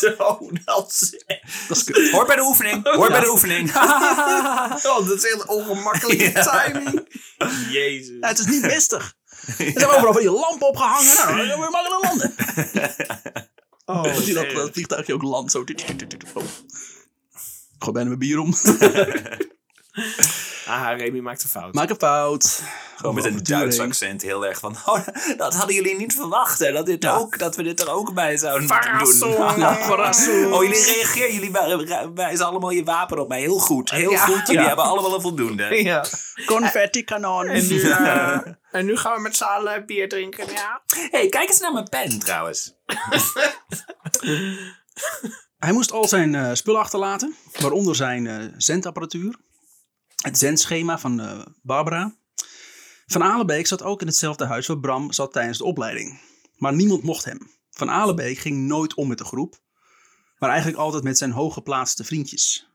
[0.00, 1.24] Zo, dat is
[1.68, 2.10] Dat is kut.
[2.10, 2.88] Hoort bij de oefening.
[2.96, 3.72] Hoort bij de oefening.
[4.84, 6.42] Oh, dat is echt ongemakkelijke Ja.
[6.42, 7.08] timing.
[7.70, 8.16] Jezus.
[8.20, 9.14] Ja, het is niet mistig.
[9.46, 11.14] Er zijn overal van die lampen opgehangen.
[11.14, 12.34] Nou, dan we makkelijk landen.
[13.84, 15.50] Oh, Dat, dat, vliegtuigje ook landt.
[15.52, 15.64] Zo.
[17.78, 18.54] Gooi bijna mijn bier om.
[20.66, 21.74] Ah, Remy maakt een fout.
[21.74, 22.62] Maak een fout.
[22.96, 24.76] Gewoon met een Duits accent heel erg van...
[24.86, 26.72] Oh, dat hadden jullie niet verwacht, hè?
[26.72, 27.16] Dat, dit Ja.
[27.16, 29.36] ook, dat we dit er ook bij zouden Verrassing.
[29.36, 29.74] doen.
[29.74, 30.52] Verrassing.
[30.52, 31.32] Oh, jullie reageren.
[31.34, 33.40] Jullie wij- wijzen allemaal je wapen op mij.
[33.40, 33.90] Heel goed.
[33.90, 34.24] Heel Ja.
[34.26, 34.46] goed.
[34.46, 34.66] Jullie Ja.
[34.66, 35.64] hebben allemaal een voldoende.
[35.82, 36.04] Ja.
[36.46, 37.46] Confetti kanon.
[37.46, 38.38] En nu, eh,
[38.70, 40.82] en nu gaan we met z'n allen bier drinken, ja.
[41.10, 42.74] hey, kijk eens naar mijn pen trouwens.
[45.58, 49.36] Hij moest al zijn eh, spullen achterlaten, waaronder zijn eh, zendapparatuur,
[50.22, 52.16] het zendschema van eh, Barbara.
[53.06, 56.20] Van Alenbeek zat ook in hetzelfde huis waar Bram zat tijdens de opleiding.
[56.56, 57.50] Maar niemand mocht hem.
[57.70, 59.60] Van Alenbeek ging nooit om met de groep,
[60.38, 62.68] maar eigenlijk altijd met zijn hooggeplaatste vriendjes.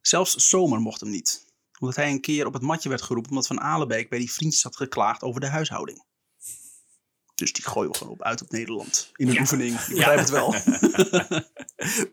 [0.00, 1.44] Zelfs Zomer mocht hem niet,
[1.78, 4.62] omdat hij een keer op het matje werd geroepen omdat Van Alenbeek bij die vriendjes
[4.62, 6.04] had geklaagd over de huishouding.
[7.34, 9.10] Dus die gooien we gewoon op uit op Nederland.
[9.16, 9.80] In een oefening.
[9.80, 10.54] Ik begrijp het wel.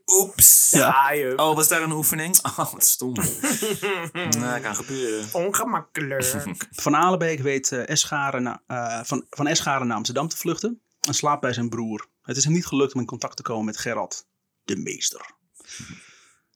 [0.22, 0.72] Oeps.
[0.72, 1.34] Ja, je.
[1.38, 2.40] Oh, was daar een oefening?
[2.58, 3.14] Oh, wat stom.
[4.40, 5.30] nou, kan gebeuren.
[5.34, 6.44] Ongemakkelijk.
[6.72, 11.14] Van Alenbeek weet eh, Escharen na- eh, van, van Escharen naar Amsterdam te vluchten en
[11.14, 12.08] slaapt bij zijn broer.
[12.22, 14.26] Het is hem niet gelukt om in contact te komen met Gerard,
[14.64, 15.26] de meester.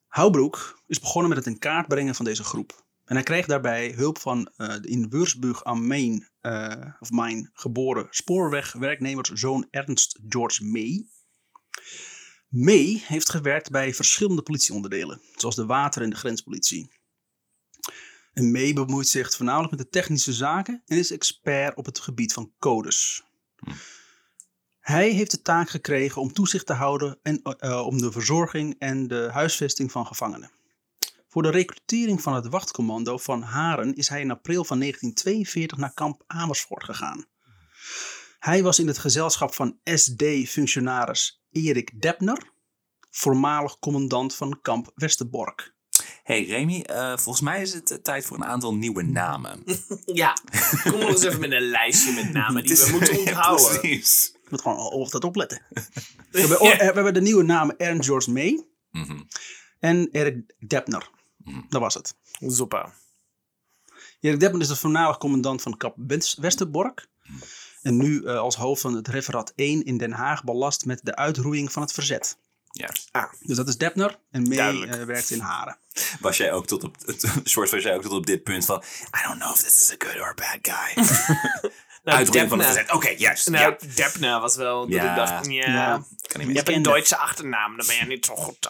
[0.07, 2.84] Houbroek is begonnen met het in kaart brengen van deze groep.
[3.05, 7.49] En hij kreeg daarbij hulp van eh, de in Würzburg am Main, eh, of Main
[7.53, 11.07] geboren spoorwegwerknemerszoon Ernst George May.
[12.47, 16.91] May heeft gewerkt bij verschillende politieonderdelen, zoals de water- en de grenspolitie.
[18.33, 22.33] En May bemoeit zich voornamelijk met de technische zaken en is expert op het gebied
[22.33, 23.23] van codes.
[24.79, 29.07] Hij heeft de taak gekregen om toezicht te houden en, eh, om de verzorging en
[29.07, 30.51] de huisvesting van gevangenen.
[31.35, 35.93] Voor de recrutering van het wachtcommando van Haren is hij in april van 1942 naar
[35.93, 37.25] kamp Amersfoort gegaan.
[38.39, 42.51] Hij was in het gezelschap van SD-functionaris Erik Debner,
[43.11, 45.73] voormalig commandant van kamp Westerbork.
[46.23, 49.63] hey, Remy, eh, volgens mij is het eh, tijd voor een aantal nieuwe namen.
[50.05, 50.33] Ja,
[50.83, 53.79] kom nog eens even met een lijstje met namen die we moeten Ja, onthouden.
[53.79, 54.31] precies.
[54.43, 55.61] Ik moet gewoon op dat opletten.
[56.31, 59.19] We hebben, eh, we hebben de nieuwe namen Ernst George May Mhm.
[59.79, 61.13] en Erik Debner.
[61.69, 62.15] Dat was het.
[62.39, 62.93] Zoppa.
[64.19, 67.07] Erik Debner is de voormalig commandant van kap West- Westerbork.
[67.81, 71.15] En nu eh, als hoofd van het referaat 1 in Den Haag belast met de
[71.15, 72.37] uitroeiing van het verzet.
[72.71, 73.09] Juist.
[73.39, 74.19] Dus dat is Depner.
[74.31, 74.95] En May Duidelijk.
[74.95, 75.77] eh, werkt in Haren.
[76.19, 76.95] Was jij ook tot op,
[77.43, 78.83] soort was jij ook tot op dit punt van,
[79.19, 81.03] I don't know if this is a good or a bad guy.
[82.03, 82.91] Nou, Uitroeping van Depna- gezet.
[82.91, 83.49] Oké, juist.
[83.49, 83.75] Nou,
[84.19, 84.39] ja.
[84.39, 85.09] Was wel dat Ja.
[85.09, 86.03] ik dacht, ja, Ja.
[86.21, 86.81] Kan niet je hebt een.
[86.81, 88.69] Duitse achternaam, dan ben je niet zo goed.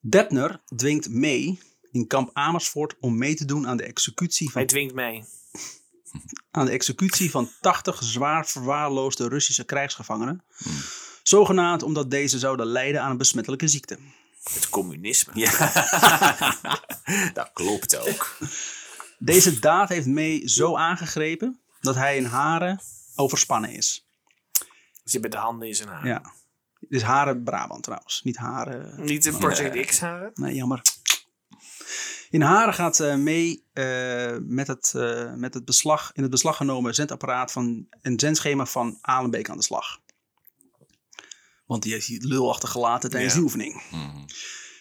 [0.00, 1.58] Depner dwingt May
[1.92, 5.24] in kamp Amersfoort om mee te doen aan de executie Hij van, dwingt mee.
[6.50, 10.44] aan de executie van 80 zwaar verwaarloosde Russische krijgsgevangenen.
[11.22, 13.98] Zogenaamd omdat deze zouden lijden aan een besmettelijke ziekte.
[14.42, 15.32] Het communisme.
[15.34, 15.50] Ja.
[17.34, 18.36] dat klopt ook.
[19.18, 22.80] Deze daad heeft May zo aangegrepen dat hij in Haren
[23.14, 24.06] overspannen is.
[25.04, 26.06] Zit met de handen in zijn haar.
[26.06, 26.32] Ja.
[26.80, 29.04] Het is Haren Brabant trouwens, niet Haren.
[29.04, 30.30] Niet een Project X haren.
[30.34, 30.82] Nee, jammer.
[32.30, 36.56] In Haren gaat eh mee eh, met, het, eh, met het beslag, in het beslag
[36.56, 39.98] genomen zendapparaat van een zendschema van Alenbeek aan de slag.
[41.66, 43.38] Want die heeft die lul achtergelaten tijdens Ja.
[43.38, 43.82] die oefening.
[43.90, 44.24] Mhm.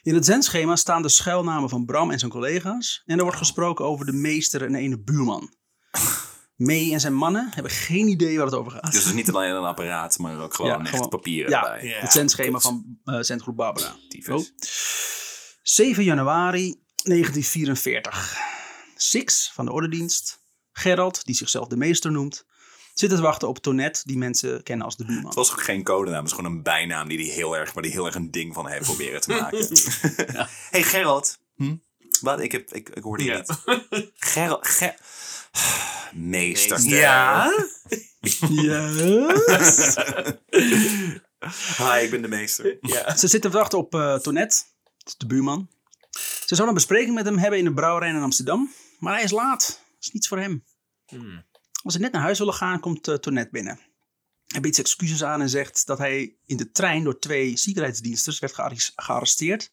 [0.01, 3.01] In het zendschema staan de schuilnamen van Bram en zijn collega's.
[3.05, 5.53] En er wordt gesproken over de meester en ene buurman.
[6.55, 8.83] May en zijn mannen hebben geen idee waar het over gaat.
[8.85, 11.63] Dus het is niet alleen een apparaat, maar ook gewoon Ja, echt gewoon- papieren ja,
[11.73, 11.89] erbij.
[11.89, 11.99] Ja.
[11.99, 13.95] het zendschema van eh zendgroep Barbara.
[14.09, 14.49] Tyfus.
[14.49, 14.67] Oh.
[15.61, 16.75] 7 januari
[17.07, 18.37] 1944.
[18.95, 20.39] Six van de ordendienst,
[20.71, 22.45] Gerald, die zichzelf de meester noemt,
[22.93, 25.25] zit te wachten op Tonet, die mensen kennen als de buurman.
[25.25, 27.83] Het was ook geen codenaam, het is gewoon een bijnaam die die heel erg, waar
[27.83, 29.67] die heel erg een ding van heeft proberen te maken.
[30.71, 31.37] hey Gerald.
[31.55, 31.75] Hm?
[32.21, 32.39] Wat?
[32.41, 33.37] Ik, heb, ik, ik hoorde je Ja.
[33.37, 34.11] niet.
[34.15, 34.67] Gerald.
[34.67, 34.95] Ger
[36.13, 36.79] Meester.
[36.89, 37.51] Ja?
[38.49, 39.95] Yes.
[41.77, 42.77] Hi, ik ben de meester.
[42.81, 43.15] Ja.
[43.17, 44.65] Ze zitten te wachten op eh Tonet,
[45.17, 45.69] de buurman.
[46.45, 49.31] Ze zouden een bespreking met hem hebben in de brouwerij in Amsterdam, maar hij is
[49.31, 49.67] laat.
[49.67, 50.63] Dat is niets voor hem.
[51.05, 51.45] Hmm.
[51.83, 53.79] Als ze net naar huis willen gaan, komt uh, Tonet binnen.
[54.47, 58.39] Hij biedt zijn excuses aan en zegt dat hij in de trein door twee veiligheidsdiensters
[58.39, 58.53] werd
[58.95, 59.71] gearresteerd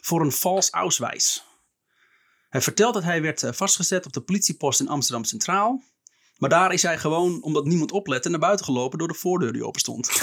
[0.00, 1.44] voor een vals auswijs.
[2.48, 5.82] Hij vertelt dat hij werd eh, vastgezet op de politiepost in Amsterdam Centraal.
[6.36, 9.66] Maar daar is hij gewoon, omdat niemand oplette, naar buiten gelopen door de voordeur die
[9.66, 10.10] open stond.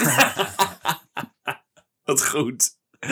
[2.04, 2.77] Wat goed.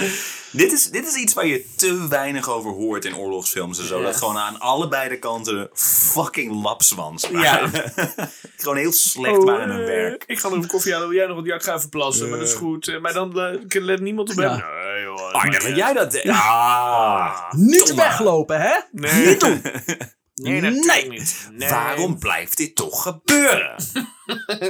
[0.53, 3.99] Dit is, dit is iets waar je te weinig over hoort in oorlogsfilms en zo.
[3.99, 4.05] Ja.
[4.05, 5.71] Dat gewoon aan allebei de kanten
[6.13, 7.39] fucking lapswans Ja.
[7.41, 7.93] waren.
[8.57, 10.25] gewoon heel slecht waren in hun eh, werk.
[10.27, 11.09] Ik ga nog een koffie halen.
[11.09, 11.35] Wil jij nog?
[11.35, 12.29] Want ja, ik ga even plassen.
[12.29, 12.89] Maar dat is goed.
[12.89, 14.57] Eh, Maar dan eh, let niemand op Ja.
[14.57, 14.93] hem.
[14.95, 15.33] Nee, joh.
[15.33, 16.29] Ah, ik dacht dat jij dat deed.
[16.29, 18.75] Ah, Niet weglopen, hè?
[18.93, 19.27] Nee.
[19.27, 19.63] Niet doen!
[20.35, 21.49] Nee, natuurlijk niet.
[21.53, 21.69] Nee.
[21.69, 23.75] Waarom blijft dit toch gebeuren?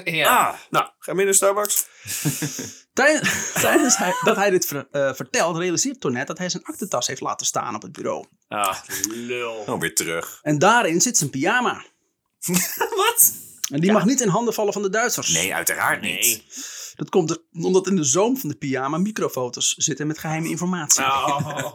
[0.05, 0.37] Ja.
[0.37, 0.55] Ah.
[0.71, 1.87] Nou, ga mee naar Starbucks.
[2.97, 7.07] Tijdens, tijdens hij, dat hij dit ver- eh, vertelt, realiseert Tonet dat hij zijn aktentas
[7.07, 8.25] heeft laten staan op het bureau.
[8.49, 8.77] Ah,
[9.09, 9.55] lul.
[9.67, 10.39] Oh, weer terug.
[10.43, 11.85] En daarin zit zijn pyjama.
[12.97, 13.33] Wat?
[13.71, 15.29] En die mag niet in handen vallen van de Duitsers.
[15.33, 16.21] Nee, uiteraard niet.
[16.21, 16.47] Nee.
[16.95, 21.05] Dat komt er, omdat in de zoom van de pyjama microfoto's zitten met geheime informatie.
[21.05, 21.71] Oh.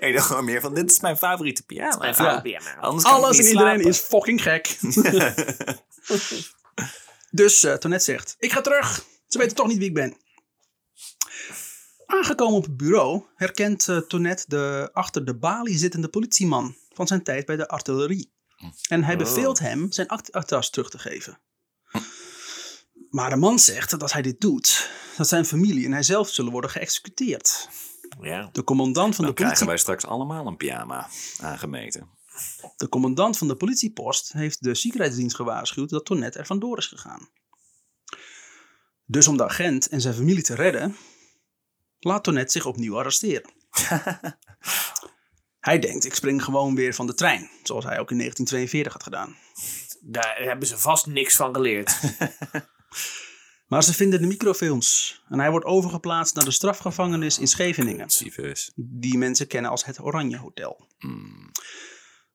[0.00, 1.96] Ik dacht gewoon meer van, dit is mijn favoriete pyjama.
[1.96, 2.16] Mijn Ja.
[2.16, 2.76] vader pyjama.
[2.80, 3.90] Anders kan ik Alles en iedereen slapen.
[3.90, 4.78] is fucking gek.
[7.30, 9.04] dus eh Tonet zegt, ik ga terug.
[9.26, 10.16] Ze weten toch niet wie ik ben.
[12.10, 17.22] Aangekomen op het bureau herkent eh Tonet de achter de balie zittende politieman van zijn
[17.22, 18.32] tijd bij de artillerie.
[18.88, 21.40] En hij beveelt hem zijn act- aktas terug te geven.
[23.10, 26.28] Maar de man zegt dat als hij dit doet, dat zijn familie en hij zelf
[26.28, 27.68] zullen worden geëxecuteerd.
[28.20, 28.48] Ja.
[28.52, 31.08] De commandant van de Dan krijgen politie wij straks allemaal een pyjama
[31.40, 32.08] aangemeten.
[32.76, 37.28] De commandant van de politiepost heeft de veiligheidsdienst gewaarschuwd dat Tonet er vandoor is gegaan.
[39.04, 40.96] Dus om de agent en zijn familie te redden,
[41.98, 43.50] laat Tonet zich opnieuw arresteren.
[45.68, 49.02] hij denkt, ik spring gewoon weer van de trein, zoals hij ook in 1942 had
[49.02, 49.36] gedaan.
[50.00, 52.00] Daar hebben ze vast niks van geleerd.
[53.68, 58.10] Maar ze vinden de microfilms en hij wordt overgeplaatst naar de strafgevangenis in Scheveningen.
[58.74, 60.86] Die mensen kennen als het Oranje Hotel.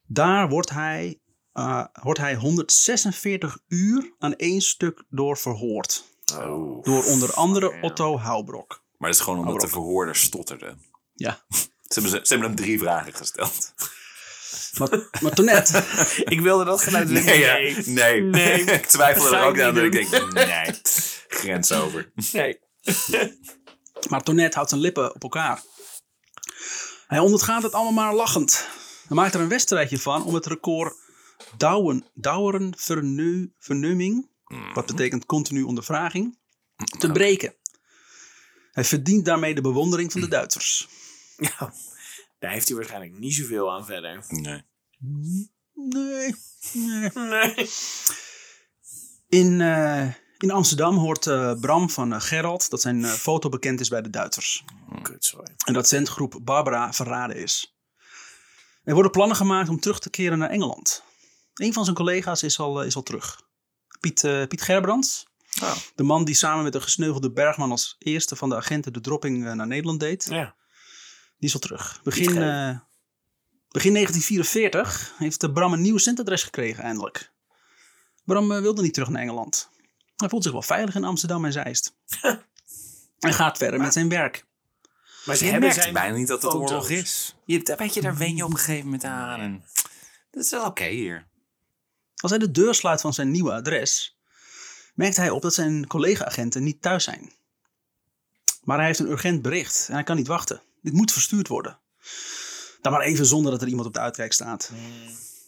[0.08, 6.04] Daar wordt hij, eh, wordt hij 146 uur aan één stuk door verhoord.
[6.38, 6.84] Oh.
[6.84, 7.82] Door onder andere.
[7.82, 8.83] Otto Houbrok.
[9.04, 10.78] Maar dat is gewoon omdat de verhoorder stotterde.
[11.14, 11.46] Ja.
[11.94, 13.74] Ze hebben, ze, ze hebben hem drie vragen gesteld.
[14.78, 15.84] Maar, maar Tonet,
[16.36, 17.58] ik wilde dat geluid ja.
[17.86, 18.22] nee.
[18.22, 18.62] Nee.
[18.80, 19.76] ik twijfelde er ook aan.
[19.76, 20.74] Dat ik denk, nee.
[21.28, 22.12] Grens over.
[22.32, 22.60] nee.
[24.10, 25.62] maar Tonet houdt zijn lippen op elkaar.
[27.08, 28.68] Hij ondergaat het allemaal maar lachend.
[29.08, 30.96] Hij maakt er een wedstrijdje van om het record
[31.58, 34.30] douwen, douweren verneu, vernumming,
[34.74, 36.38] wat betekent continu ondervraging,
[36.98, 37.56] te breken.
[38.74, 40.88] Hij verdient daarmee de bewondering van de Duitsers.
[41.38, 41.74] Ja.
[42.40, 44.26] Daar heeft hij waarschijnlijk niet zoveel aan verder.
[44.28, 44.64] Nee.
[45.74, 46.36] Nee,
[46.74, 47.10] nee.
[47.14, 47.70] Nee.
[49.30, 53.80] In, eh, in Amsterdam hoort eh, Bram van eh, Gerald dat zijn eh, foto bekend
[53.80, 54.64] is bij de Duitsers.
[55.02, 55.56] kut, sorry.
[55.66, 57.78] En dat zendgroep Barbara verraden is.
[58.84, 61.04] Er worden plannen gemaakt om terug te keren naar Engeland.
[61.54, 63.42] Een van zijn collega's is al, is al terug.
[64.00, 65.28] Piet, eh, Piet Gerbrands.
[65.62, 65.76] Oh.
[65.96, 69.46] De man die samen met de gesneuvelde Bergman als eerste van de agenten de dropping
[69.46, 70.28] eh, naar Nederland deed.
[70.30, 70.56] Ja.
[71.38, 72.00] Die is al terug.
[72.04, 72.78] Begin, eh,
[73.68, 77.32] begin 1944 heeft de Bram een nieuw zendadres gekregen eindelijk.
[78.26, 79.70] Bram eh, wilde niet terug naar Engeland.
[80.16, 81.96] Hij voelt zich wel veilig in Amsterdam en Zeist.
[83.20, 84.46] Hij gaat verder met zijn werk.
[85.26, 86.70] Maar ze hebben zijn bijna niet dat het foto's.
[86.72, 87.36] oorlog is.
[87.46, 89.40] Je, weet je, daar wen je op een gegeven moment aan.
[89.40, 89.66] En
[90.32, 91.28] dat is wel oké hier.
[92.16, 94.18] Als hij de deur sluit van zijn nieuwe adres,
[94.94, 97.32] merkt hij op dat zijn collega-agenten niet thuis zijn.
[98.62, 100.62] Maar hij heeft een urgent bericht en hij kan niet wachten.
[100.82, 101.80] Dit moet verstuurd worden.
[102.82, 104.72] Dan maar even zonder dat er iemand op de uitkijk staat.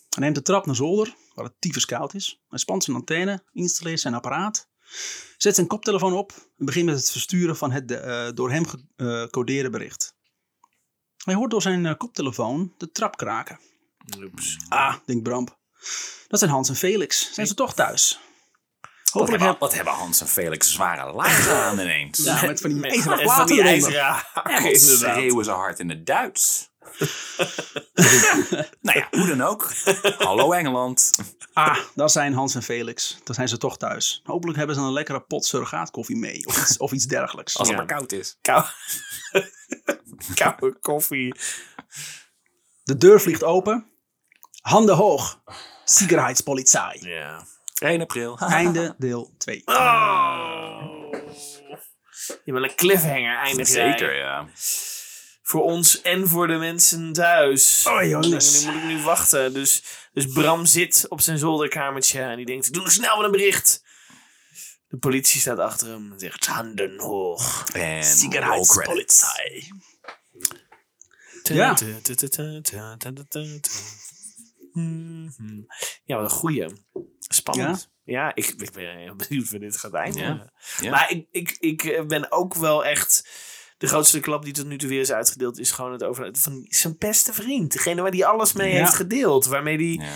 [0.10, 2.42] Hij neemt de trap naar zolder, waar het tyfus koud is.
[2.50, 4.70] Hij spant zijn antenne, installeert zijn apparaat,
[5.38, 8.66] zet zijn koptelefoon op en begint met het versturen van het eh, door hem
[8.98, 10.16] gecodeerde bericht.
[11.24, 13.60] Hij hoort door zijn eh, koptelefoon de trap kraken.
[14.18, 14.58] Oeps.
[14.70, 15.58] Ah, denkt Bramp.
[16.28, 17.34] Dat zijn Hans en Felix.
[17.34, 18.20] Zijn ze toch thuis?
[19.16, 19.78] Wat Hopelijk hebben, heb...
[19.78, 22.24] wat hebben Hans en Felix zware laarzen aan ineens.
[22.24, 24.24] Ja, met van die ijzeren met van platen En wat inderdaad.
[24.74, 26.70] schreeuwen ze hard in het Duits.
[28.82, 29.72] nou ja, hoe dan ook.
[30.18, 31.12] Hallo Engeland.
[31.54, 33.18] Ah, dat zijn Hans en Felix.
[33.24, 34.22] Dan zijn ze toch thuis.
[34.24, 36.46] Hopelijk hebben ze een lekkere pot surrogaatkoffie mee.
[36.46, 37.58] Of iets, of iets dergelijks.
[37.58, 37.84] Als het Ja.
[37.84, 38.38] maar koud is.
[38.42, 38.66] Kou...
[40.36, 41.36] Koude koffie.
[42.84, 43.86] De deur vliegt open.
[44.62, 45.42] Handen hoog.
[45.84, 47.00] Sicherheidspolizei.
[47.08, 47.46] Ja.
[47.82, 48.38] 1 april.
[48.62, 49.62] Einde deel 2.
[49.66, 50.84] Oh.
[52.44, 53.92] Je wil een cliffhanger eindig jij.
[53.92, 54.48] Zeker, ja.
[55.42, 57.86] Voor ons en voor de mensen thuis.
[57.88, 58.66] Oh, jongens.
[58.66, 59.54] Nu moet ik nu wachten.
[59.54, 63.84] Dus, dus Bram zit op zijn zolderkamertje en die denkt, doe snel met een bericht.
[64.88, 67.70] De politie staat achter hem en zegt, handen hoog.
[67.74, 68.04] En.
[68.04, 69.72] Sicherheidspolizei.
[71.44, 71.76] Ja.
[76.04, 76.68] Ja, wat een goeie.
[77.28, 77.90] Spannend.
[78.04, 80.36] Ja, ik, ik ben heel benieuwd waar dit gaat eindigen.
[80.36, 80.52] Ja.
[80.82, 80.90] Ja.
[80.92, 83.30] Maar ik, ik, ik eh, ben ook wel echt...
[83.78, 85.60] De grootste klap die tot nu toe weer is uitgedeeld...
[85.60, 87.72] is gewoon het over van zijn beste vriend.
[87.72, 88.78] Degene waar hij alles mee Ja.
[88.80, 89.46] heeft gedeeld.
[89.46, 90.08] Waarmee hij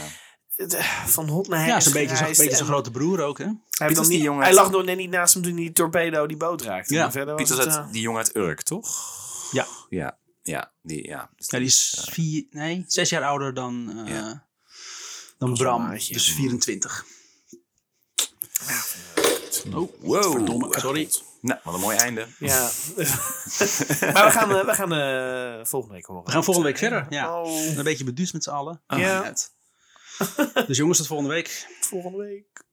[0.56, 0.68] Ja.
[0.78, 2.40] eh, van hot naar Ja, is is een beetje, gereisd.
[2.40, 3.44] beetje zijn grote broer ook, hè?
[3.44, 5.72] Hij, heeft dan die niet, jongen hij lag nog net niet naast hem toen die
[5.72, 6.94] torpedo die boot raakte.
[6.94, 8.90] Ja, verder was Piet was het, eh, die jongen uit Urk, toch?
[9.52, 9.66] Ja.
[9.90, 10.72] Ja, ja.
[10.82, 11.30] Die, ja.
[11.36, 14.48] Dus Ja, die is vier, nee, zes jaar ouder dan, eh, Ja.
[15.40, 15.82] Dan Bram.
[15.82, 16.14] maatje.
[16.14, 17.06] Dus 24.
[19.74, 20.32] Oh, Wow.
[20.32, 20.80] verdomme.
[20.80, 21.10] Sorry.
[21.42, 22.28] Nou, wat een mooi einde.
[22.40, 22.60] Ja.
[24.14, 26.24] maar we gaan, eh, we gaan eh, volgende week horen.
[26.26, 27.06] We gaan volgende week verder.
[27.10, 27.42] Ja.
[27.42, 28.82] Oh, Een beetje beduusd met z'n allen.
[28.88, 29.24] Ja.
[29.24, 29.52] Uit.
[30.68, 31.68] Dus jongens, tot volgende week.
[31.82, 32.64] volgende week.